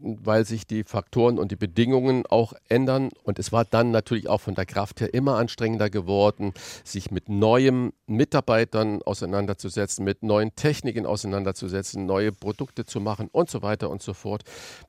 [0.00, 3.10] weil sich die Faktoren und die Bedingungen auch ändern.
[3.22, 6.52] Und es war dann natürlich auch von der Kraft her immer anstrengender geworden,
[6.84, 13.62] sich mit neuen Mitarbeitern auseinanderzusetzen, mit neuen Techniken auseinanderzusetzen, neue Produkte zu machen und so
[13.62, 14.42] weiter und so fort.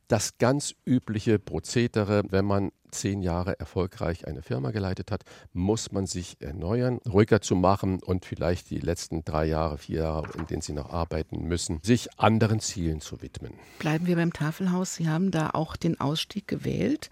[0.07, 6.07] Das ganz übliche Prozedere, wenn man zehn Jahre erfolgreich eine Firma geleitet hat, muss man
[6.07, 10.61] sich erneuern, ruhiger zu machen und vielleicht die letzten drei Jahre, vier Jahre, in denen
[10.61, 13.53] Sie noch arbeiten müssen, sich anderen Zielen zu widmen.
[13.79, 14.95] Bleiben wir beim Tafelhaus.
[14.95, 17.09] Sie haben da auch den Ausstieg gewählt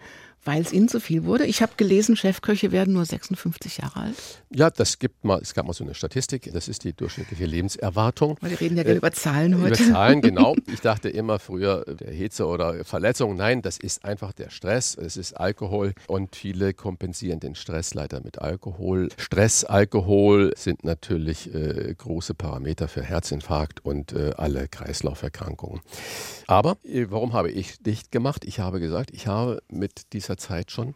[0.47, 1.45] weil es ihnen zu viel wurde.
[1.45, 4.15] Ich habe gelesen, Chefköche werden nur 56 Jahre alt.
[4.49, 8.37] Ja, das gibt mal, es gab mal so eine Statistik, das ist die durchschnittliche Lebenserwartung.
[8.39, 9.83] Weil wir reden ja äh, über Zahlen heute.
[9.83, 10.55] Über Zahlen, genau.
[10.67, 15.17] Ich dachte immer früher, der Hitze oder Verletzung, nein, das ist einfach der Stress, es
[15.17, 19.09] ist Alkohol und viele kompensieren den Stress leider mit Alkohol.
[19.17, 25.81] Stress, Alkohol sind natürlich äh, große Parameter für Herzinfarkt und äh, alle Kreislauferkrankungen.
[26.47, 28.45] Aber äh, warum habe ich dicht gemacht?
[28.45, 30.93] Ich habe gesagt, ich habe mit dieser Zeit schon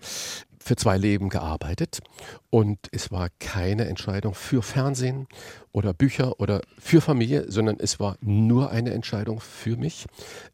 [0.63, 1.99] für zwei Leben gearbeitet
[2.49, 5.27] und es war keine Entscheidung für Fernsehen
[5.71, 10.05] oder Bücher oder für Familie, sondern es war nur eine Entscheidung für mich.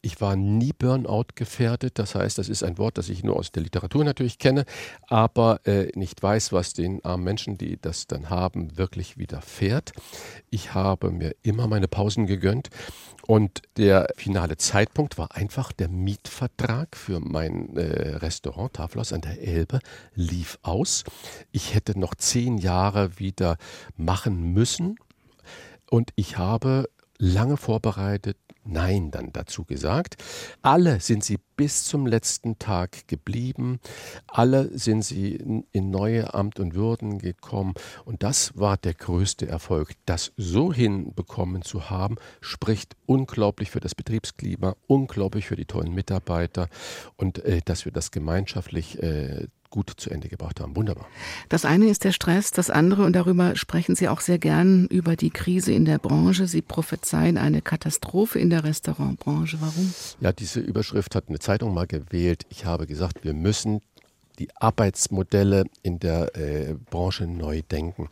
[0.02, 3.52] Ich war nie Burnout gefährdet, das heißt, das ist ein Wort, das ich nur aus
[3.52, 4.66] der Literatur natürlich kenne,
[5.08, 9.92] aber äh, nicht weiß, was den armen Menschen, die das dann haben, wirklich widerfährt.
[10.50, 12.70] Ich habe mir immer meine Pausen gegönnt
[13.28, 19.42] und der finale Zeitpunkt war einfach der Mietvertrag für mein äh, Restaurant Tafelhaus an der
[19.42, 19.80] Elbe
[20.16, 21.04] lief aus.
[21.52, 23.58] Ich hätte noch zehn Jahre wieder
[23.98, 24.98] machen müssen.
[25.90, 30.16] Und ich habe lange vorbereitet, Nein dann dazu gesagt.
[30.62, 33.80] Alle sind sie bis zum letzten Tag geblieben.
[34.28, 37.74] Alle sind sie in neue Amt und Würden gekommen.
[38.06, 39.94] Und das war der größte Erfolg.
[40.06, 46.70] Das so hinbekommen zu haben, spricht unglaublich für das Betriebsklima, unglaublich für die tollen Mitarbeiter
[47.16, 49.48] und äh, dass wir das gemeinschaftlich äh,
[49.78, 50.76] gut zu Ende gebracht haben.
[50.76, 51.06] Wunderbar.
[51.50, 55.16] Das eine ist der Stress, das andere, und darüber sprechen Sie auch sehr gern, über
[55.16, 56.48] die Krise in der Branche.
[56.48, 59.58] Sie prophezeien eine Katastrophe in der Restaurantbranche.
[59.62, 59.94] Warum?
[60.20, 62.48] Ja, diese Überschrift hat eine Zeitung mal gewählt.
[62.50, 63.82] Ich habe gesagt, wir müssen
[64.40, 68.10] die Arbeitsmodelle in der äh, Branche neu denken.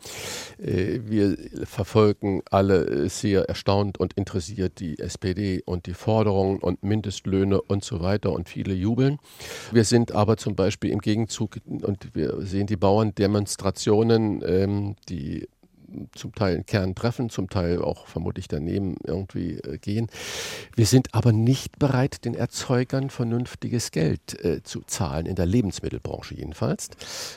[0.58, 7.60] Äh, wir verfolgen alle sehr erstaunt und interessiert die SPD und die Forderungen und Mindestlöhne
[7.60, 9.18] und so weiter und viele jubeln.
[9.72, 15.48] Wir sind aber zum Beispiel im Gegenzug und wir sehen die Bauerndemonstrationen, ähm, die
[16.14, 20.08] zum Teil in Kern treffen, zum Teil auch vermutlich daneben irgendwie äh, gehen.
[20.74, 26.34] Wir sind aber nicht bereit, den Erzeugern vernünftiges Geld äh, zu zahlen, in der Lebensmittelbranche
[26.34, 26.90] jedenfalls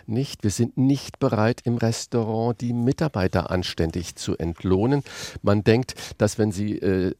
[0.05, 0.43] nicht.
[0.43, 5.03] Wir sind nicht bereit, im Restaurant die Mitarbeiter anständig zu entlohnen.
[5.41, 7.13] Man denkt, dass wenn sie äh,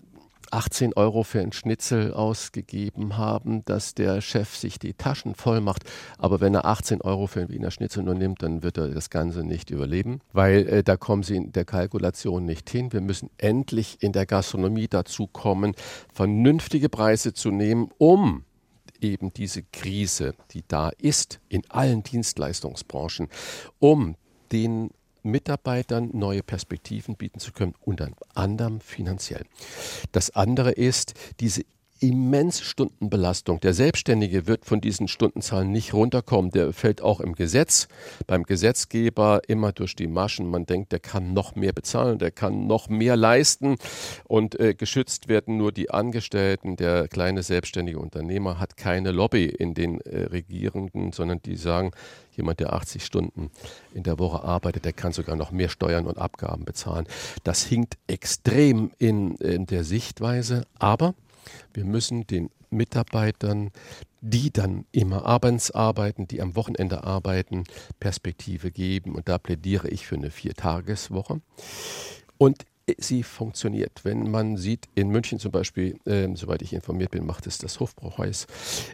[0.51, 5.83] 18 Euro für ein Schnitzel ausgegeben haben, dass der Chef sich die Taschen voll macht.
[6.17, 9.09] Aber wenn er 18 Euro für ein Wiener Schnitzel nur nimmt, dann wird er das
[9.09, 12.93] Ganze nicht überleben, weil äh, da kommen sie in der Kalkulation nicht hin.
[12.93, 15.75] Wir müssen endlich in der Gastronomie dazu kommen,
[16.13, 18.43] vernünftige Preise zu nehmen, um
[19.01, 23.27] eben diese Krise, die da ist in allen Dienstleistungsbranchen,
[23.79, 24.15] um
[24.51, 24.91] den
[25.23, 29.45] Mitarbeitern neue Perspektiven bieten zu können, unter anderem finanziell.
[30.12, 31.63] Das andere ist diese
[31.99, 33.59] immense Stundenbelastung.
[33.59, 36.51] Der Selbstständige wird von diesen Stundenzahlen nicht runterkommen.
[36.51, 37.88] Der fällt auch im Gesetz,
[38.27, 40.49] beim Gesetzgeber immer durch die Maschen.
[40.49, 43.75] Man denkt, der kann noch mehr bezahlen, der kann noch mehr leisten
[44.25, 46.75] und äh, geschützt werden nur die Angestellten.
[46.75, 51.91] Der kleine selbstständige Unternehmer hat keine Lobby in den äh, Regierenden, sondern die sagen,
[52.39, 53.51] jemand, der 80 Stunden
[53.93, 57.05] in der Woche arbeitet, der kann sogar noch mehr Steuern und Abgaben bezahlen.
[57.43, 61.13] Das hinkt extrem in, in der Sichtweise, aber
[61.73, 63.71] wir müssen den Mitarbeitern,
[64.21, 67.63] die dann immer abends arbeiten, die am Wochenende arbeiten,
[67.99, 69.15] Perspektive geben.
[69.15, 71.41] Und da plädiere ich für eine Viertageswoche.
[72.38, 72.65] Und
[72.97, 74.02] sie funktioniert.
[74.04, 77.80] Wenn man sieht, in München zum Beispiel, äh, soweit ich informiert bin, macht es das
[77.80, 78.47] Hofbrauhaus,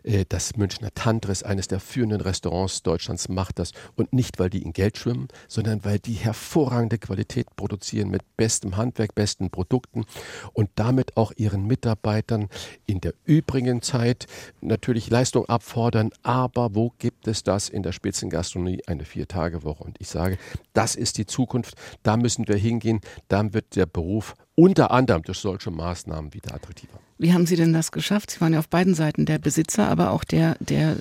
[0.03, 3.71] äh, das Münchner Tantris, eines der führenden Restaurants Deutschlands, macht das.
[3.95, 8.77] Und nicht, weil die in Geld schwimmen, sondern weil die hervorragende Qualität produzieren mit bestem
[8.77, 10.05] Handwerk, besten Produkten
[10.53, 12.49] und damit auch ihren Mitarbeitern
[12.85, 14.27] in der übrigen Zeit
[14.61, 16.11] natürlich Leistung abfordern.
[16.23, 18.81] Aber wo gibt es das in der Spitzengastronomie?
[18.87, 19.83] Eine Vier-Tage-Woche.
[19.83, 20.37] Und ich sage,
[20.73, 21.75] das ist die Zukunft.
[22.03, 23.01] Da müssen wir hingehen.
[23.27, 26.99] Dann wird der der Beruf unter anderem durch solche Maßnahmen wieder attraktiver.
[27.17, 28.31] Wie haben Sie denn das geschafft?
[28.31, 30.97] Sie waren ja auf beiden Seiten der Besitzer, aber auch der, der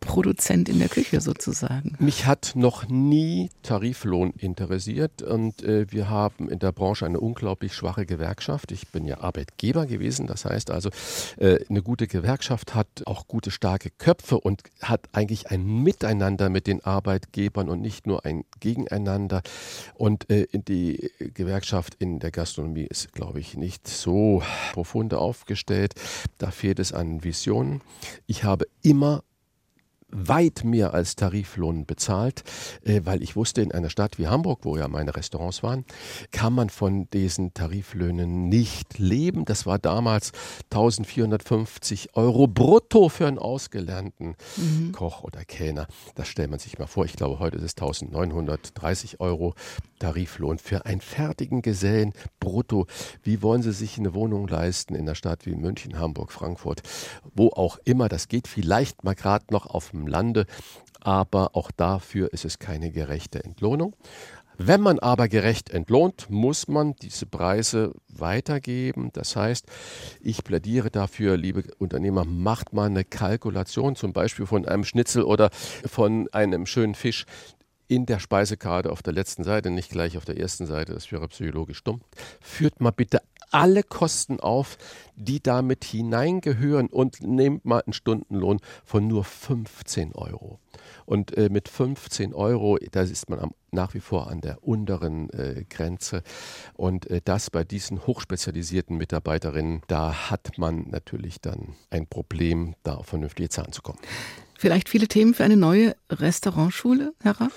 [0.00, 1.94] Produzent in der Küche sozusagen.
[1.98, 7.74] Mich hat noch nie Tariflohn interessiert und äh, wir haben in der Branche eine unglaublich
[7.74, 8.72] schwache Gewerkschaft.
[8.72, 10.88] Ich bin ja Arbeitgeber gewesen, das heißt also,
[11.36, 16.66] äh, eine gute Gewerkschaft hat auch gute, starke Köpfe und hat eigentlich ein Miteinander mit
[16.66, 19.42] den Arbeitgebern und nicht nur ein Gegeneinander.
[19.94, 24.42] Und äh, die Gewerkschaft in der Gastronomie ist, glaube ich, nicht so
[24.72, 25.94] profunde auf aufgestellt.
[26.38, 27.80] Da fehlt es an Visionen.
[28.26, 29.22] Ich habe immer
[30.10, 32.42] weit mehr als Tariflohn bezahlt,
[32.82, 35.84] äh, weil ich wusste, in einer Stadt wie Hamburg, wo ja meine Restaurants waren,
[36.30, 39.44] kann man von diesen Tariflöhnen nicht leben.
[39.44, 40.32] Das war damals
[40.70, 44.92] 1450 Euro brutto für einen ausgelernten mhm.
[44.92, 45.86] Koch oder Kellner.
[46.14, 47.04] Das stellt man sich mal vor.
[47.04, 49.54] Ich glaube, heute ist es 1930 Euro
[49.98, 52.86] Tariflohn für einen fertigen Gesellen brutto.
[53.22, 56.82] Wie wollen Sie sich eine Wohnung leisten in einer Stadt wie München, Hamburg, Frankfurt,
[57.34, 58.08] wo auch immer?
[58.08, 60.46] Das geht vielleicht mal gerade noch auf dem Lande,
[61.00, 63.94] aber auch dafür ist es keine gerechte Entlohnung.
[64.60, 69.10] Wenn man aber gerecht entlohnt, muss man diese Preise weitergeben.
[69.12, 69.66] Das heißt,
[70.20, 75.50] ich plädiere dafür, liebe Unternehmer, macht mal eine Kalkulation, zum Beispiel von einem Schnitzel oder
[75.86, 77.24] von einem schönen Fisch
[77.88, 81.26] in der Speisekarte auf der letzten Seite, nicht gleich auf der ersten Seite, das wäre
[81.28, 82.02] psychologisch dumm.
[82.40, 84.76] Führt mal bitte alle Kosten auf,
[85.16, 90.58] die damit hineingehören und nehmt mal einen Stundenlohn von nur 15 Euro.
[91.06, 95.30] Und äh, mit 15 Euro, da ist man am, nach wie vor an der unteren
[95.30, 96.22] äh, Grenze.
[96.74, 102.96] Und äh, das bei diesen hochspezialisierten Mitarbeiterinnen, da hat man natürlich dann ein Problem, da
[102.96, 103.98] auf vernünftige Zahlen zu kommen.
[104.60, 107.52] Vielleicht viele Themen für eine neue Restaurantschule, Herr Rach?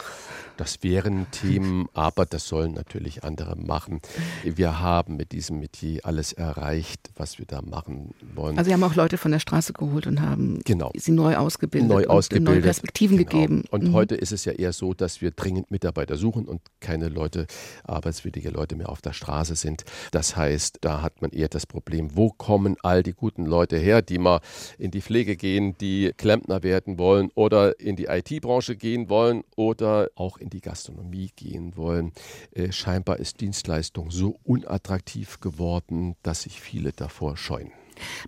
[0.61, 3.99] Das wären Themen, aber das sollen natürlich andere machen.
[4.43, 8.59] Wir haben mit diesem Metier alles erreicht, was wir da machen wollen.
[8.59, 10.91] Also Sie haben auch Leute von der Straße geholt und haben genau.
[10.95, 12.53] sie neu ausgebildet, neu ausgebildet.
[12.53, 13.29] neue Perspektiven genau.
[13.31, 13.63] gegeben.
[13.71, 13.93] Und mhm.
[13.93, 17.47] heute ist es ja eher so, dass wir dringend Mitarbeiter suchen und keine Leute,
[17.83, 19.83] arbeitswillige Leute mehr auf der Straße sind.
[20.11, 24.03] Das heißt, da hat man eher das Problem, wo kommen all die guten Leute her,
[24.03, 24.41] die mal
[24.77, 30.11] in die Pflege gehen, die Klempner werden wollen oder in die IT-Branche gehen wollen oder
[30.13, 32.11] auch in die Gastronomie gehen wollen.
[32.51, 37.71] Äh, scheinbar ist Dienstleistung so unattraktiv geworden, dass sich viele davor scheuen.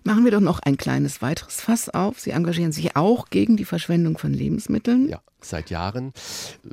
[0.02, 2.20] Machen wir doch noch ein kleines weiteres Fass auf.
[2.20, 5.08] Sie engagieren sich auch gegen die Verschwendung von Lebensmitteln.
[5.08, 6.12] Ja, seit Jahren,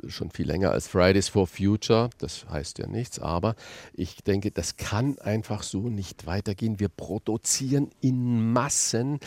[0.08, 2.10] schon viel länger als Fridays for Future.
[2.18, 3.54] Das heißt ja nichts, aber
[3.92, 6.80] ich denke, das kann einfach so nicht weitergehen.
[6.80, 9.18] Wir produzieren in Massen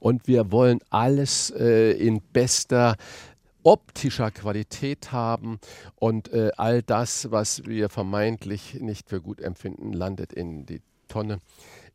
[0.00, 2.96] und wir wollen alles äh, in bester
[3.64, 5.58] optischer Qualität haben
[5.96, 11.40] und äh, all das, was wir vermeintlich nicht für gut empfinden, landet in die Tonne.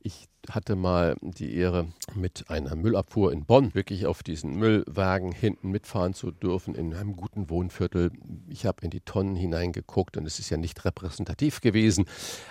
[0.02, 5.70] Ich hatte mal die Ehre, mit einer Müllabfuhr in Bonn wirklich auf diesen Müllwagen hinten
[5.70, 8.12] mitfahren zu dürfen in einem guten Wohnviertel.
[8.50, 12.06] Ich habe in die Tonnen hineingeguckt und es ist ja nicht repräsentativ gewesen,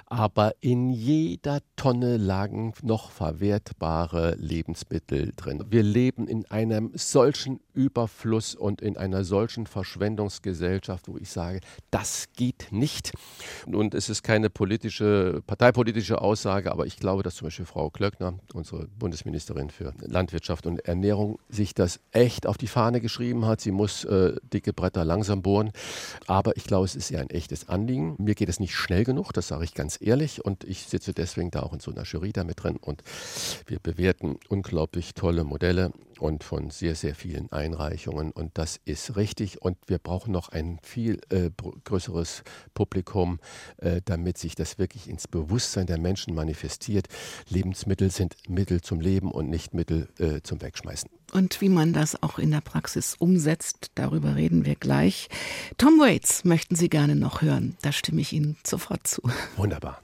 [0.07, 5.64] aber in jeder Tonne lagen noch verwertbare Lebensmittel drin.
[5.68, 12.27] Wir leben in einem solchen Überfluss und in einer solchen Verschwendungsgesellschaft, wo ich sage, das
[12.37, 13.12] geht nicht.
[13.66, 17.90] Und es ist keine politische, parteipolitische Aussage, aber ich glaube, dass zum Beispiel Frau Frau
[17.90, 23.60] Klöckner, unsere Bundesministerin für Landwirtschaft und Ernährung, sich das echt auf die Fahne geschrieben hat.
[23.60, 25.70] Sie muss äh, dicke Bretter langsam bohren.
[26.26, 28.16] Aber ich glaube, es ist ihr ein echtes Anliegen.
[28.18, 30.44] Mir geht es nicht schnell genug, das sage ich ganz ehrlich.
[30.44, 32.78] Und ich sitze deswegen da auch in so einer Jury da mit drin.
[32.78, 33.04] Und
[33.66, 38.31] wir bewerten unglaublich tolle Modelle und von sehr, sehr vielen Einreichungen.
[38.33, 39.62] Und das ist richtig.
[39.62, 41.50] Und wir brauchen noch ein viel äh,
[41.85, 42.42] größeres
[42.74, 43.40] Publikum,
[43.78, 47.09] äh, damit sich das wirklich ins Bewusstsein der Menschen manifestiert.
[47.48, 51.11] Lebensmittel sind Mittel zum Leben und nicht Mittel äh, zum Wegschmeißen.
[51.33, 55.28] Und wie man das auch in der Praxis umsetzt, darüber reden wir gleich.
[55.76, 57.76] Tom Waits möchten Sie gerne noch hören.
[57.83, 59.22] Da stimme ich Ihnen sofort zu.
[59.57, 60.00] Wunderbar.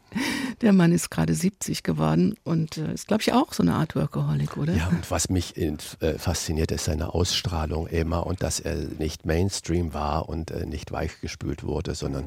[0.61, 3.97] Der Mann ist gerade 70 geworden und äh, ist, glaube ich, auch so eine Art
[3.97, 4.75] Workaholic, oder?
[4.75, 9.27] Ja, und was mich in, äh, fasziniert, ist seine Ausstrahlung immer und dass er nicht
[9.27, 12.25] Mainstream war und äh, nicht weichgespült wurde, sondern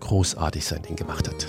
[0.00, 1.46] großartig sein Ding gemacht hat.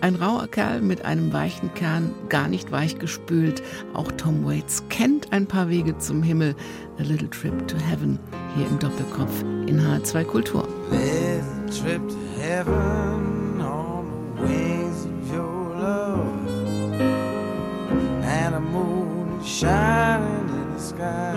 [0.00, 3.62] Ein rauer Kerl mit einem weichen Kern, gar nicht weichgespült.
[3.94, 6.56] Auch Tom Waits kennt ein paar Wege zum Himmel.
[6.98, 8.18] A Little Trip to Heaven
[8.56, 10.68] hier im Doppelkopf in H2 Kultur.
[10.90, 14.71] Little trip to heaven on the wings
[19.44, 21.34] shining in the sky.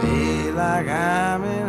[0.00, 1.67] Feel like I'm in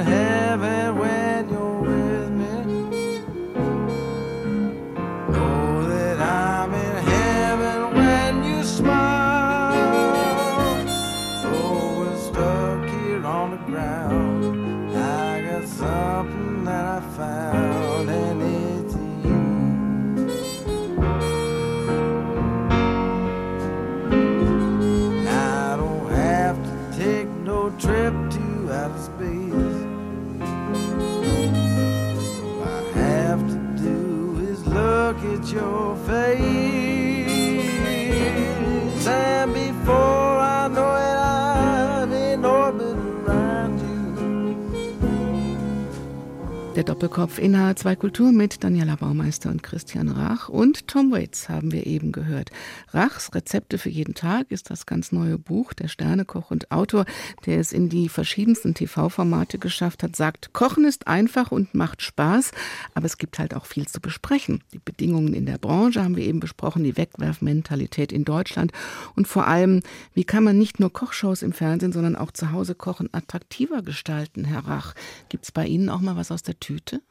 [47.19, 51.85] Doppelkopf in H2 Kultur mit Daniela Baumeister und Christian Rach und Tom Waits haben wir
[51.85, 52.49] eben gehört.
[52.91, 55.73] Rachs Rezepte für jeden Tag ist das ganz neue Buch.
[55.73, 57.03] Der Sternekoch und Autor,
[57.45, 62.51] der es in die verschiedensten TV-Formate geschafft hat, sagt, Kochen ist einfach und macht Spaß,
[62.93, 64.63] aber es gibt halt auch viel zu besprechen.
[64.71, 68.71] Die Bedingungen in der Branche haben wir eben besprochen, die Wegwerfmentalität in Deutschland
[69.15, 69.81] und vor allem,
[70.13, 74.45] wie kann man nicht nur Kochshows im Fernsehen, sondern auch zu Hause kochen attraktiver gestalten,
[74.45, 74.93] Herr Rach?
[75.27, 76.59] Gibt es bei Ihnen auch mal was aus der?
[76.59, 77.01] Tüte?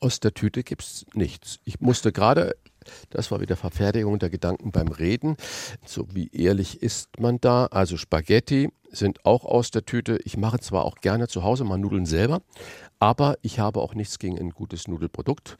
[0.00, 1.58] Aus der Tüte gibt es nichts.
[1.64, 2.54] Ich musste gerade,
[3.10, 5.36] das war wieder Verfertigung der Gedanken beim Reden.
[5.84, 7.66] So wie ehrlich ist man da?
[7.66, 10.18] Also Spaghetti sind auch aus der Tüte.
[10.24, 12.42] Ich mache zwar auch gerne zu Hause mal Nudeln selber,
[12.98, 15.56] aber ich habe auch nichts gegen ein gutes Nudelprodukt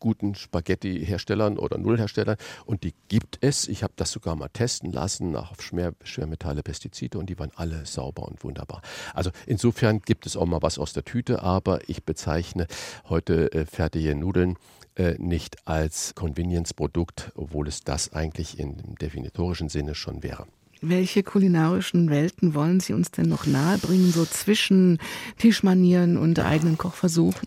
[0.00, 3.68] guten Spaghetti-Herstellern oder Nullherstellern und die gibt es.
[3.68, 7.86] Ich habe das sogar mal testen lassen nach Schwer, Schwermetalle, Pestizide und die waren alle
[7.86, 8.82] sauber und wunderbar.
[9.14, 12.66] Also insofern gibt es auch mal was aus der Tüte, aber ich bezeichne
[13.08, 14.56] heute äh, fertige Nudeln
[14.96, 20.46] äh, nicht als Convenience-Produkt, obwohl es das eigentlich im definitorischen Sinne schon wäre.
[20.82, 24.98] Welche kulinarischen Welten wollen Sie uns denn noch nahebringen, so zwischen
[25.36, 27.46] Tischmanieren und eigenen Kochversuchen?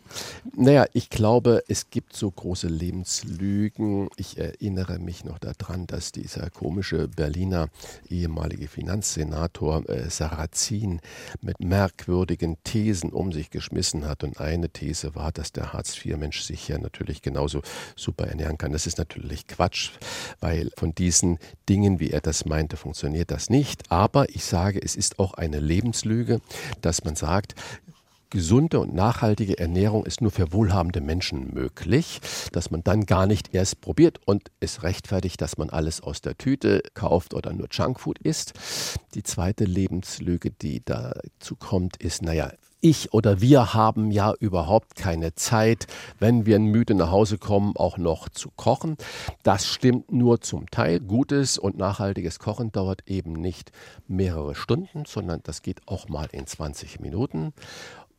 [0.55, 4.09] Naja, ich glaube, es gibt so große Lebenslügen.
[4.17, 7.69] Ich erinnere mich noch daran, dass dieser komische Berliner
[8.07, 11.01] ehemalige Finanzsenator äh, Sarrazin
[11.41, 14.23] mit merkwürdigen Thesen um sich geschmissen hat.
[14.23, 17.63] Und eine These war, dass der Hartz-IV-Mensch sich ja natürlich genauso
[17.95, 18.73] super ernähren kann.
[18.73, 19.89] Das ist natürlich Quatsch,
[20.39, 23.91] weil von diesen Dingen, wie er das meinte, funktioniert funktioniert das nicht.
[23.91, 26.41] Aber ich sage, es ist auch eine Lebenslüge,
[26.81, 27.55] dass man sagt,
[28.29, 32.19] gesunde und nachhaltige Ernährung ist nur für wohlhabende Menschen möglich,
[32.51, 36.35] dass man dann gar nicht erst probiert und es rechtfertigt, dass man alles aus der
[36.35, 38.53] Tüte kauft oder nur Junkfood isst.
[39.13, 42.51] Die zweite Lebenslüge, die dazu kommt, ist, naja,
[42.83, 45.87] ich oder wir haben ja überhaupt keine Zeit,
[46.19, 48.97] wenn wir müde nach Hause kommen, auch noch zu kochen.
[49.43, 50.99] Das stimmt nur zum Teil.
[50.99, 53.71] Gutes und nachhaltiges Kochen dauert eben nicht
[54.07, 57.53] mehrere Stunden, sondern das geht auch mal in 20 Minuten.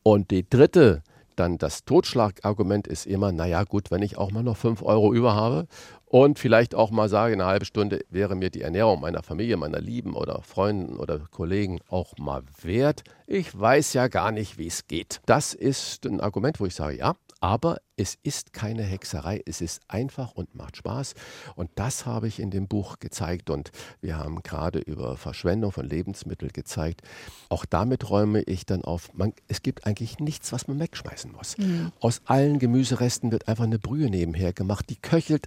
[0.03, 1.03] Und die dritte
[1.37, 5.35] dann das Totschlagargument ist immer, naja gut, wenn ich auch mal noch 5 Euro über
[5.35, 5.67] habe
[6.07, 9.81] und vielleicht auch mal sage, eine halbe Stunde wäre mir die Ernährung meiner Familie, meiner
[9.81, 13.03] Lieben oder Freunden oder Kollegen auch mal wert.
[13.27, 15.21] Ich weiß ja gar nicht, wie es geht.
[15.27, 19.83] Das ist ein Argument, wo ich sage, ja, aber es ist keine Hexerei, es ist
[19.89, 21.15] einfach und macht Spaß.
[21.55, 23.51] Und das habe ich in dem Buch gezeigt.
[23.51, 23.71] Und
[24.01, 27.03] wir haben gerade über Verschwendung von Lebensmitteln gezeigt.
[27.49, 31.57] Auch damit räume ich dann auf, man, es gibt eigentlich nichts, was man wegschmeißen muss.
[31.59, 31.93] Mhm.
[32.01, 34.87] Aus allen Gemüseresten wird einfach eine Brühe nebenher gemacht.
[34.91, 35.47] Die köchelt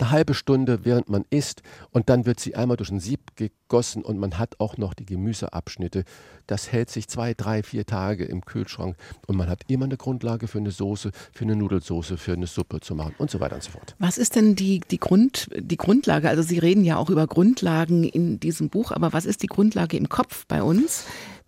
[0.00, 4.02] eine halbe Stunde, während man isst und dann wird sie einmal durch ein Sieb gegossen
[4.02, 6.04] und man hat auch noch die Gemüseabschnitte.
[6.46, 10.48] Das hält sich zwei, drei, vier Tage im Kühlschrank und man hat immer eine Grundlage
[10.48, 13.62] für eine Soße, für eine Nudelsoße, für eine Suppe zu machen und so weiter und
[13.62, 13.94] so fort.
[13.98, 16.28] Was ist denn die, die, Grund, die Grundlage?
[16.28, 19.96] Also Sie reden ja auch über Grundlagen in diesem Buch, aber was ist die Grundlage
[19.96, 21.04] im Kopf bei uns?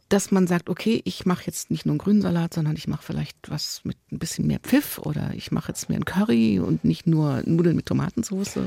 [0.09, 3.37] Dass man sagt, okay, ich mache jetzt nicht nur einen Grünsalat, sondern ich mache vielleicht
[3.51, 7.07] was mit ein bisschen mehr Pfiff oder ich mache jetzt mehr einen Curry und nicht
[7.07, 8.59] nur Nudeln mit Tomatensauce.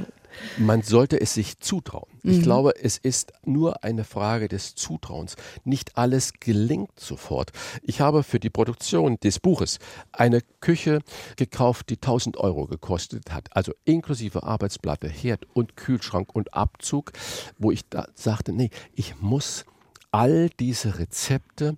[0.57, 2.09] Man sollte es sich zutrauen.
[2.23, 2.43] Ich mhm.
[2.43, 5.35] glaube, es ist nur eine Frage des Zutrauens.
[5.65, 7.51] Nicht alles gelingt sofort.
[7.81, 9.79] Ich habe für die Produktion des Buches
[10.11, 10.99] eine Küche
[11.35, 13.49] gekauft, die 1000 Euro gekostet hat.
[13.55, 17.11] Also inklusive Arbeitsplatte, Herd und Kühlschrank und Abzug,
[17.57, 19.65] wo ich da sagte, nee, ich muss
[20.12, 21.78] all diese Rezepte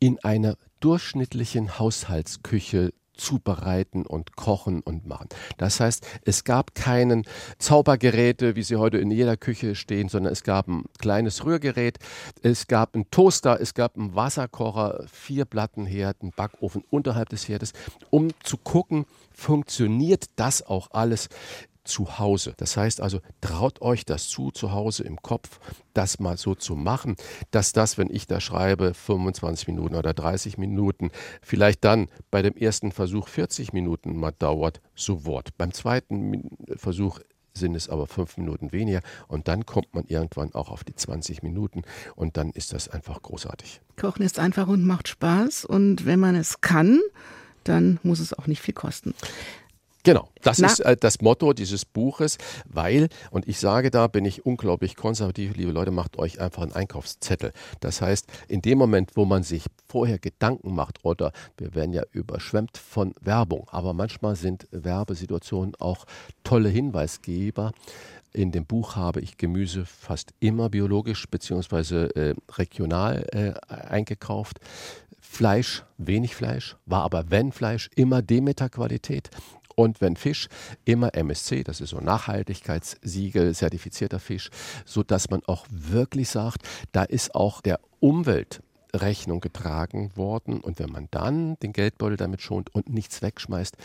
[0.00, 5.28] in einer durchschnittlichen Haushaltsküche zubereiten und kochen und machen.
[5.58, 7.24] Das heißt, es gab keinen
[7.58, 11.98] Zaubergeräte, wie sie heute in jeder Küche stehen, sondern es gab ein kleines Rührgerät,
[12.42, 17.72] es gab einen Toaster, es gab einen Wasserkocher, vier Plattenherd, einen Backofen unterhalb des Herdes,
[18.10, 21.28] um zu gucken, funktioniert das auch alles
[21.88, 22.54] zu Hause.
[22.56, 25.58] Das heißt also, traut euch das zu, zu Hause im Kopf,
[25.94, 27.16] das mal so zu machen,
[27.50, 31.10] dass das, wenn ich da schreibe, 25 Minuten oder 30 Minuten,
[31.42, 35.56] vielleicht dann bei dem ersten Versuch 40 Minuten mal dauert, so Wort.
[35.56, 37.20] Beim zweiten Versuch
[37.54, 41.42] sind es aber fünf Minuten weniger und dann kommt man irgendwann auch auf die 20
[41.42, 41.82] Minuten
[42.14, 43.80] und dann ist das einfach großartig.
[43.96, 47.00] Kochen ist einfach und macht Spaß und wenn man es kann,
[47.64, 49.14] dann muss es auch nicht viel kosten.
[50.08, 54.24] Genau, das Na, ist äh, das Motto dieses Buches, weil, und ich sage da, bin
[54.24, 57.52] ich unglaublich konservativ, liebe Leute, macht euch einfach einen Einkaufszettel.
[57.80, 62.04] Das heißt, in dem Moment, wo man sich vorher Gedanken macht oder wir werden ja
[62.12, 66.06] überschwemmt von Werbung, aber manchmal sind Werbesituationen auch
[66.42, 67.72] tolle Hinweisgeber.
[68.32, 72.06] In dem Buch habe ich Gemüse fast immer biologisch bzw.
[72.14, 74.60] Äh, regional äh, eingekauft.
[75.20, 79.30] Fleisch, wenig Fleisch, war aber wenn Fleisch immer Demeter-Qualität.
[79.78, 80.48] Und wenn Fisch,
[80.84, 84.50] immer MSC, das ist so Nachhaltigkeitssiegel, zertifizierter Fisch,
[84.84, 88.60] sodass man auch wirklich sagt, da ist auch der Umwelt
[88.92, 90.60] Rechnung getragen worden.
[90.60, 93.76] Und wenn man dann den Geldbeutel damit schont und nichts wegschmeißt,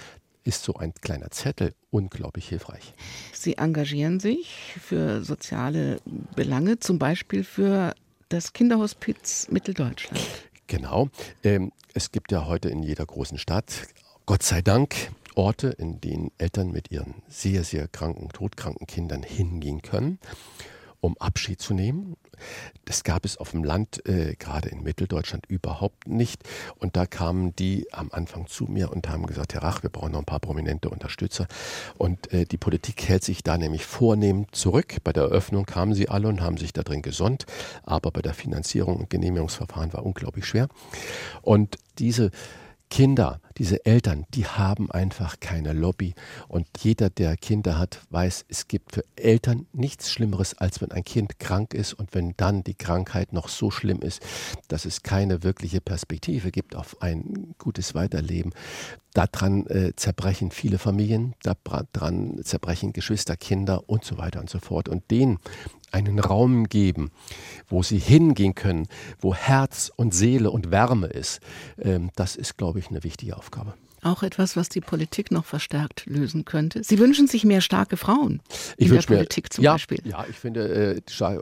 [0.43, 2.95] ist so ein kleiner Zettel unglaublich hilfreich.
[3.31, 5.97] Sie engagieren sich für soziale
[6.35, 7.93] Belange, zum Beispiel für
[8.29, 10.25] das Kinderhospiz Mitteldeutschland.
[10.65, 11.09] Genau.
[11.43, 13.89] Ähm, es gibt ja heute in jeder großen Stadt,
[14.25, 19.81] Gott sei Dank, Orte, in denen Eltern mit ihren sehr, sehr kranken, todkranken Kindern hingehen
[19.81, 20.19] können,
[20.99, 22.15] um Abschied zu nehmen.
[22.85, 26.43] Das gab es auf dem Land, äh, gerade in Mitteldeutschland, überhaupt nicht.
[26.77, 30.13] Und da kamen die am Anfang zu mir und haben gesagt, Herr Rach, wir brauchen
[30.13, 31.47] noch ein paar prominente Unterstützer.
[31.97, 34.97] Und äh, die Politik hält sich da nämlich vornehm zurück.
[35.03, 37.45] Bei der Eröffnung kamen sie alle und haben sich da drin gesonnt.
[37.83, 40.67] Aber bei der Finanzierung und Genehmigungsverfahren war unglaublich schwer.
[41.41, 42.31] Und diese
[42.89, 46.13] Kinder, diese Eltern, die haben einfach keine Lobby.
[46.47, 51.03] Und jeder, der Kinder hat, weiß, es gibt für Eltern nichts Schlimmeres, als wenn ein
[51.03, 54.21] Kind krank ist und wenn dann die Krankheit noch so schlimm ist,
[54.67, 58.53] dass es keine wirkliche Perspektive gibt auf ein gutes Weiterleben.
[59.13, 64.89] Daran äh, zerbrechen viele Familien, daran zerbrechen Geschwister, Kinder und so weiter und so fort.
[64.89, 65.37] Und denen
[65.93, 67.11] einen Raum geben,
[67.67, 68.87] wo sie hingehen können,
[69.19, 71.39] wo Herz und Seele und Wärme ist,
[71.79, 73.42] ähm, das ist, glaube ich, eine wichtige Aufgabe.
[73.43, 73.73] Aufgabe.
[74.03, 76.83] Auch etwas, was die Politik noch verstärkt lösen könnte.
[76.83, 78.41] Sie wünschen sich mehr starke Frauen
[78.77, 79.99] ich in der Politik zum ja, Beispiel.
[80.03, 81.01] Ja, ich finde, äh,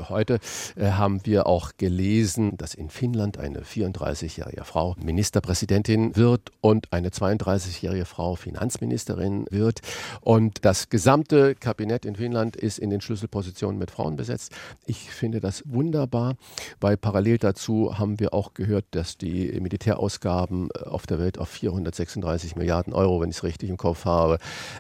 [0.10, 0.40] heute
[0.76, 7.10] äh, haben wir auch gelesen, dass in Finnland eine 34-jährige Frau Ministerpräsidentin wird und eine
[7.10, 9.82] 32-jährige Frau Finanzministerin wird.
[10.22, 14.52] Und das gesamte Kabinett in Finnland ist in den Schlüsselpositionen mit Frauen besetzt.
[14.86, 16.36] Ich finde das wunderbar,
[16.80, 21.50] weil parallel dazu haben wir auch gehört, dass die Militärausgaben äh, auf der Welt auf
[21.50, 24.38] 436 Milliarden Euro, wenn ich es richtig im Kopf habe,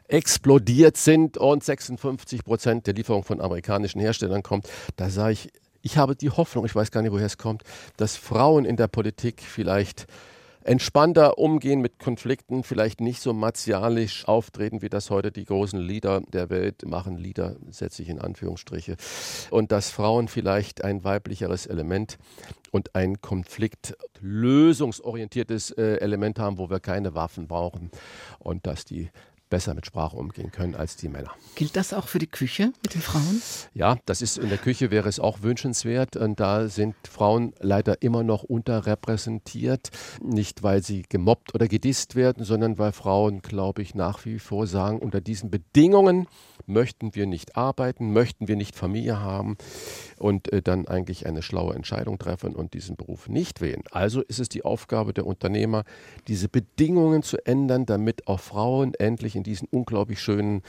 [0.07, 4.67] explodiert sind und 56 Prozent der Lieferung von amerikanischen Herstellern kommt.
[4.95, 5.51] Da sage ich,
[5.81, 7.63] ich habe die Hoffnung, ich weiß gar nicht, woher es kommt,
[7.97, 10.05] dass Frauen in der Politik vielleicht
[10.63, 16.21] entspannter umgehen mit Konflikten, vielleicht nicht so martialisch auftreten, wie das heute die großen Leader
[16.21, 17.17] der Welt machen.
[17.17, 18.95] Leader setze ich in Anführungsstriche.
[19.49, 22.17] Und dass Frauen vielleicht ein weiblicheres Element
[22.71, 27.91] und ein konfliktlösungsorientiertes äh, Element haben, wo wir keine Waffen brauchen
[28.39, 29.09] und dass die
[29.51, 31.31] besser mit Sprache umgehen können als die Männer.
[31.53, 33.43] Gilt das auch für die Küche mit den Frauen?
[33.75, 36.15] Ja, das ist in der Küche wäre es auch wünschenswert.
[36.15, 39.91] Und da sind Frauen leider immer noch unterrepräsentiert.
[40.23, 44.65] Nicht, weil sie gemobbt oder gedisst werden, sondern weil Frauen, glaube ich, nach wie vor
[44.65, 46.27] sagen, unter diesen Bedingungen
[46.65, 49.57] möchten wir nicht arbeiten, möchten wir nicht Familie haben
[50.21, 53.83] und äh, dann eigentlich eine schlaue Entscheidung treffen und diesen Beruf nicht wählen.
[53.91, 55.83] Also ist es die Aufgabe der Unternehmer,
[56.27, 60.61] diese Bedingungen zu ändern, damit auch Frauen endlich in diesen unglaublich schönen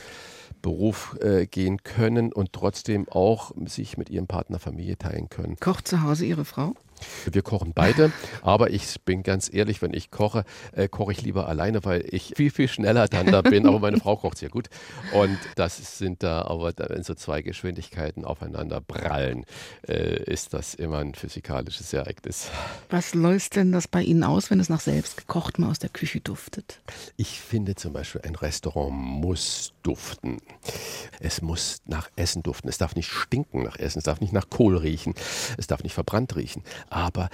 [0.63, 5.57] Beruf äh, gehen können und trotzdem auch sich mit ihrem Partner Familie teilen können.
[5.61, 6.75] Kocht zu Hause Ihre Frau?
[7.31, 11.49] Wir kochen beide, aber ich bin ganz ehrlich, wenn ich koche, äh, koche ich lieber
[11.49, 13.67] alleine, weil ich viel, viel schneller dann da bin.
[13.67, 14.69] Aber meine Frau kocht sehr gut.
[15.13, 19.45] Und das sind da, aber wenn so zwei Geschwindigkeiten aufeinander prallen,
[19.89, 22.51] äh, ist das immer ein physikalisches Ereignis.
[22.91, 26.21] Was löst denn das bei Ihnen aus, wenn es nach selbst gekochtem aus der Küche
[26.21, 26.81] duftet?
[27.17, 30.39] Ich finde zum Beispiel, ein Restaurant muss duften.
[31.21, 32.69] Es muss nach Essen duften.
[32.69, 33.99] Es darf nicht stinken nach Essen.
[33.99, 35.15] Es darf nicht nach Kohl riechen.
[35.59, 36.63] Es darf nicht verbrannt riechen
[36.93, 37.29] aber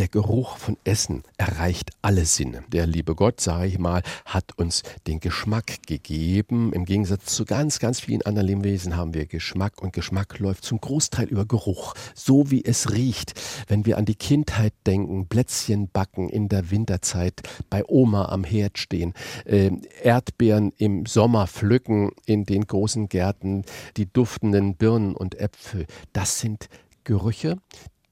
[0.00, 2.64] der Geruch von Essen erreicht alle Sinne.
[2.72, 6.72] Der liebe Gott, sage ich mal, hat uns den Geschmack gegeben.
[6.72, 10.80] Im Gegensatz zu ganz, ganz vielen anderen Lebewesen haben wir Geschmack und Geschmack läuft zum
[10.80, 11.92] Großteil über Geruch.
[12.14, 13.34] So wie es riecht,
[13.68, 18.78] wenn wir an die Kindheit denken, Plätzchen backen in der Winterzeit, bei Oma am Herd
[18.78, 19.12] stehen,
[19.44, 19.70] äh,
[20.02, 23.64] Erdbeeren im Sommer pflücken in den großen Gärten,
[23.98, 25.84] die duftenden Birnen und Äpfel.
[26.14, 26.70] Das sind
[27.04, 27.58] Gerüche,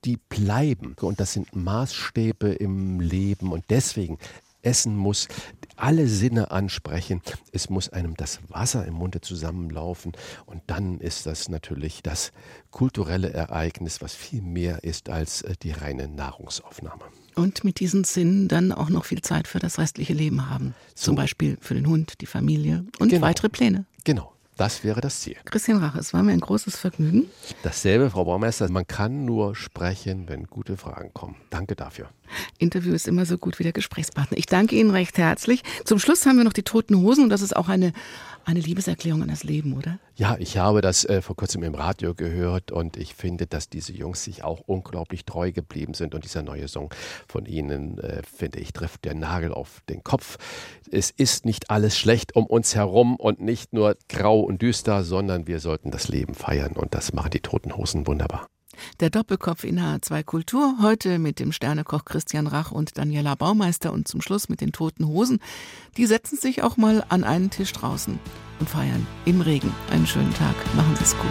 [0.05, 0.94] die bleiben.
[1.01, 3.53] Und das sind Maßstäbe im Leben.
[3.53, 4.18] Und deswegen,
[4.62, 5.28] Essen muss
[5.76, 7.22] alle Sinne ansprechen.
[7.53, 10.12] Es muss einem das Wasser im Munde zusammenlaufen.
[10.46, 12.32] Und dann ist das natürlich das
[12.70, 17.05] kulturelle Ereignis, was viel mehr ist als äh, die reine Nahrungsaufnahme.
[17.36, 20.74] Und mit diesen Sinnen dann auch noch viel Zeit für das restliche Leben haben.
[20.96, 21.07] So.
[21.07, 23.22] Zum Beispiel für den Hund, die Familie und genau.
[23.22, 23.86] weitere Pläne.
[24.03, 24.32] Genau.
[24.59, 25.36] Das wäre das Ziel.
[25.44, 27.30] Christian Rach, es war mir ein großes Vergnügen.
[27.62, 28.68] Dasselbe, Frau Baumeister.
[28.70, 31.36] Man kann nur sprechen, wenn gute Fragen kommen.
[31.48, 32.09] Danke dafür.
[32.58, 34.38] Interview ist immer so gut wie der Gesprächspartner.
[34.38, 35.62] Ich danke Ihnen recht herzlich.
[35.84, 37.92] Zum Schluss haben wir noch die Toten Hosen und das ist auch eine,
[38.44, 39.98] eine Liebeserklärung an das Leben, oder?
[40.16, 43.92] Ja, ich habe das äh, vor kurzem im Radio gehört und ich finde, dass diese
[43.92, 46.92] Jungs sich auch unglaublich treu geblieben sind und dieser neue Song
[47.28, 50.38] von ihnen, äh, finde ich, trifft der Nagel auf den Kopf.
[50.90, 55.46] Es ist nicht alles schlecht um uns herum und nicht nur grau und düster, sondern
[55.46, 58.48] wir sollten das Leben feiern und das machen die Toten Hosen wunderbar.
[59.00, 64.08] Der Doppelkopf in H2 Kultur, heute mit dem Sternekoch Christian Rach und Daniela Baumeister und
[64.08, 65.40] zum Schluss mit den Toten Hosen.
[65.96, 68.18] Die setzen sich auch mal an einen Tisch draußen
[68.60, 69.72] und feiern im Regen.
[69.90, 71.30] Einen schönen Tag, machen Sie es gut.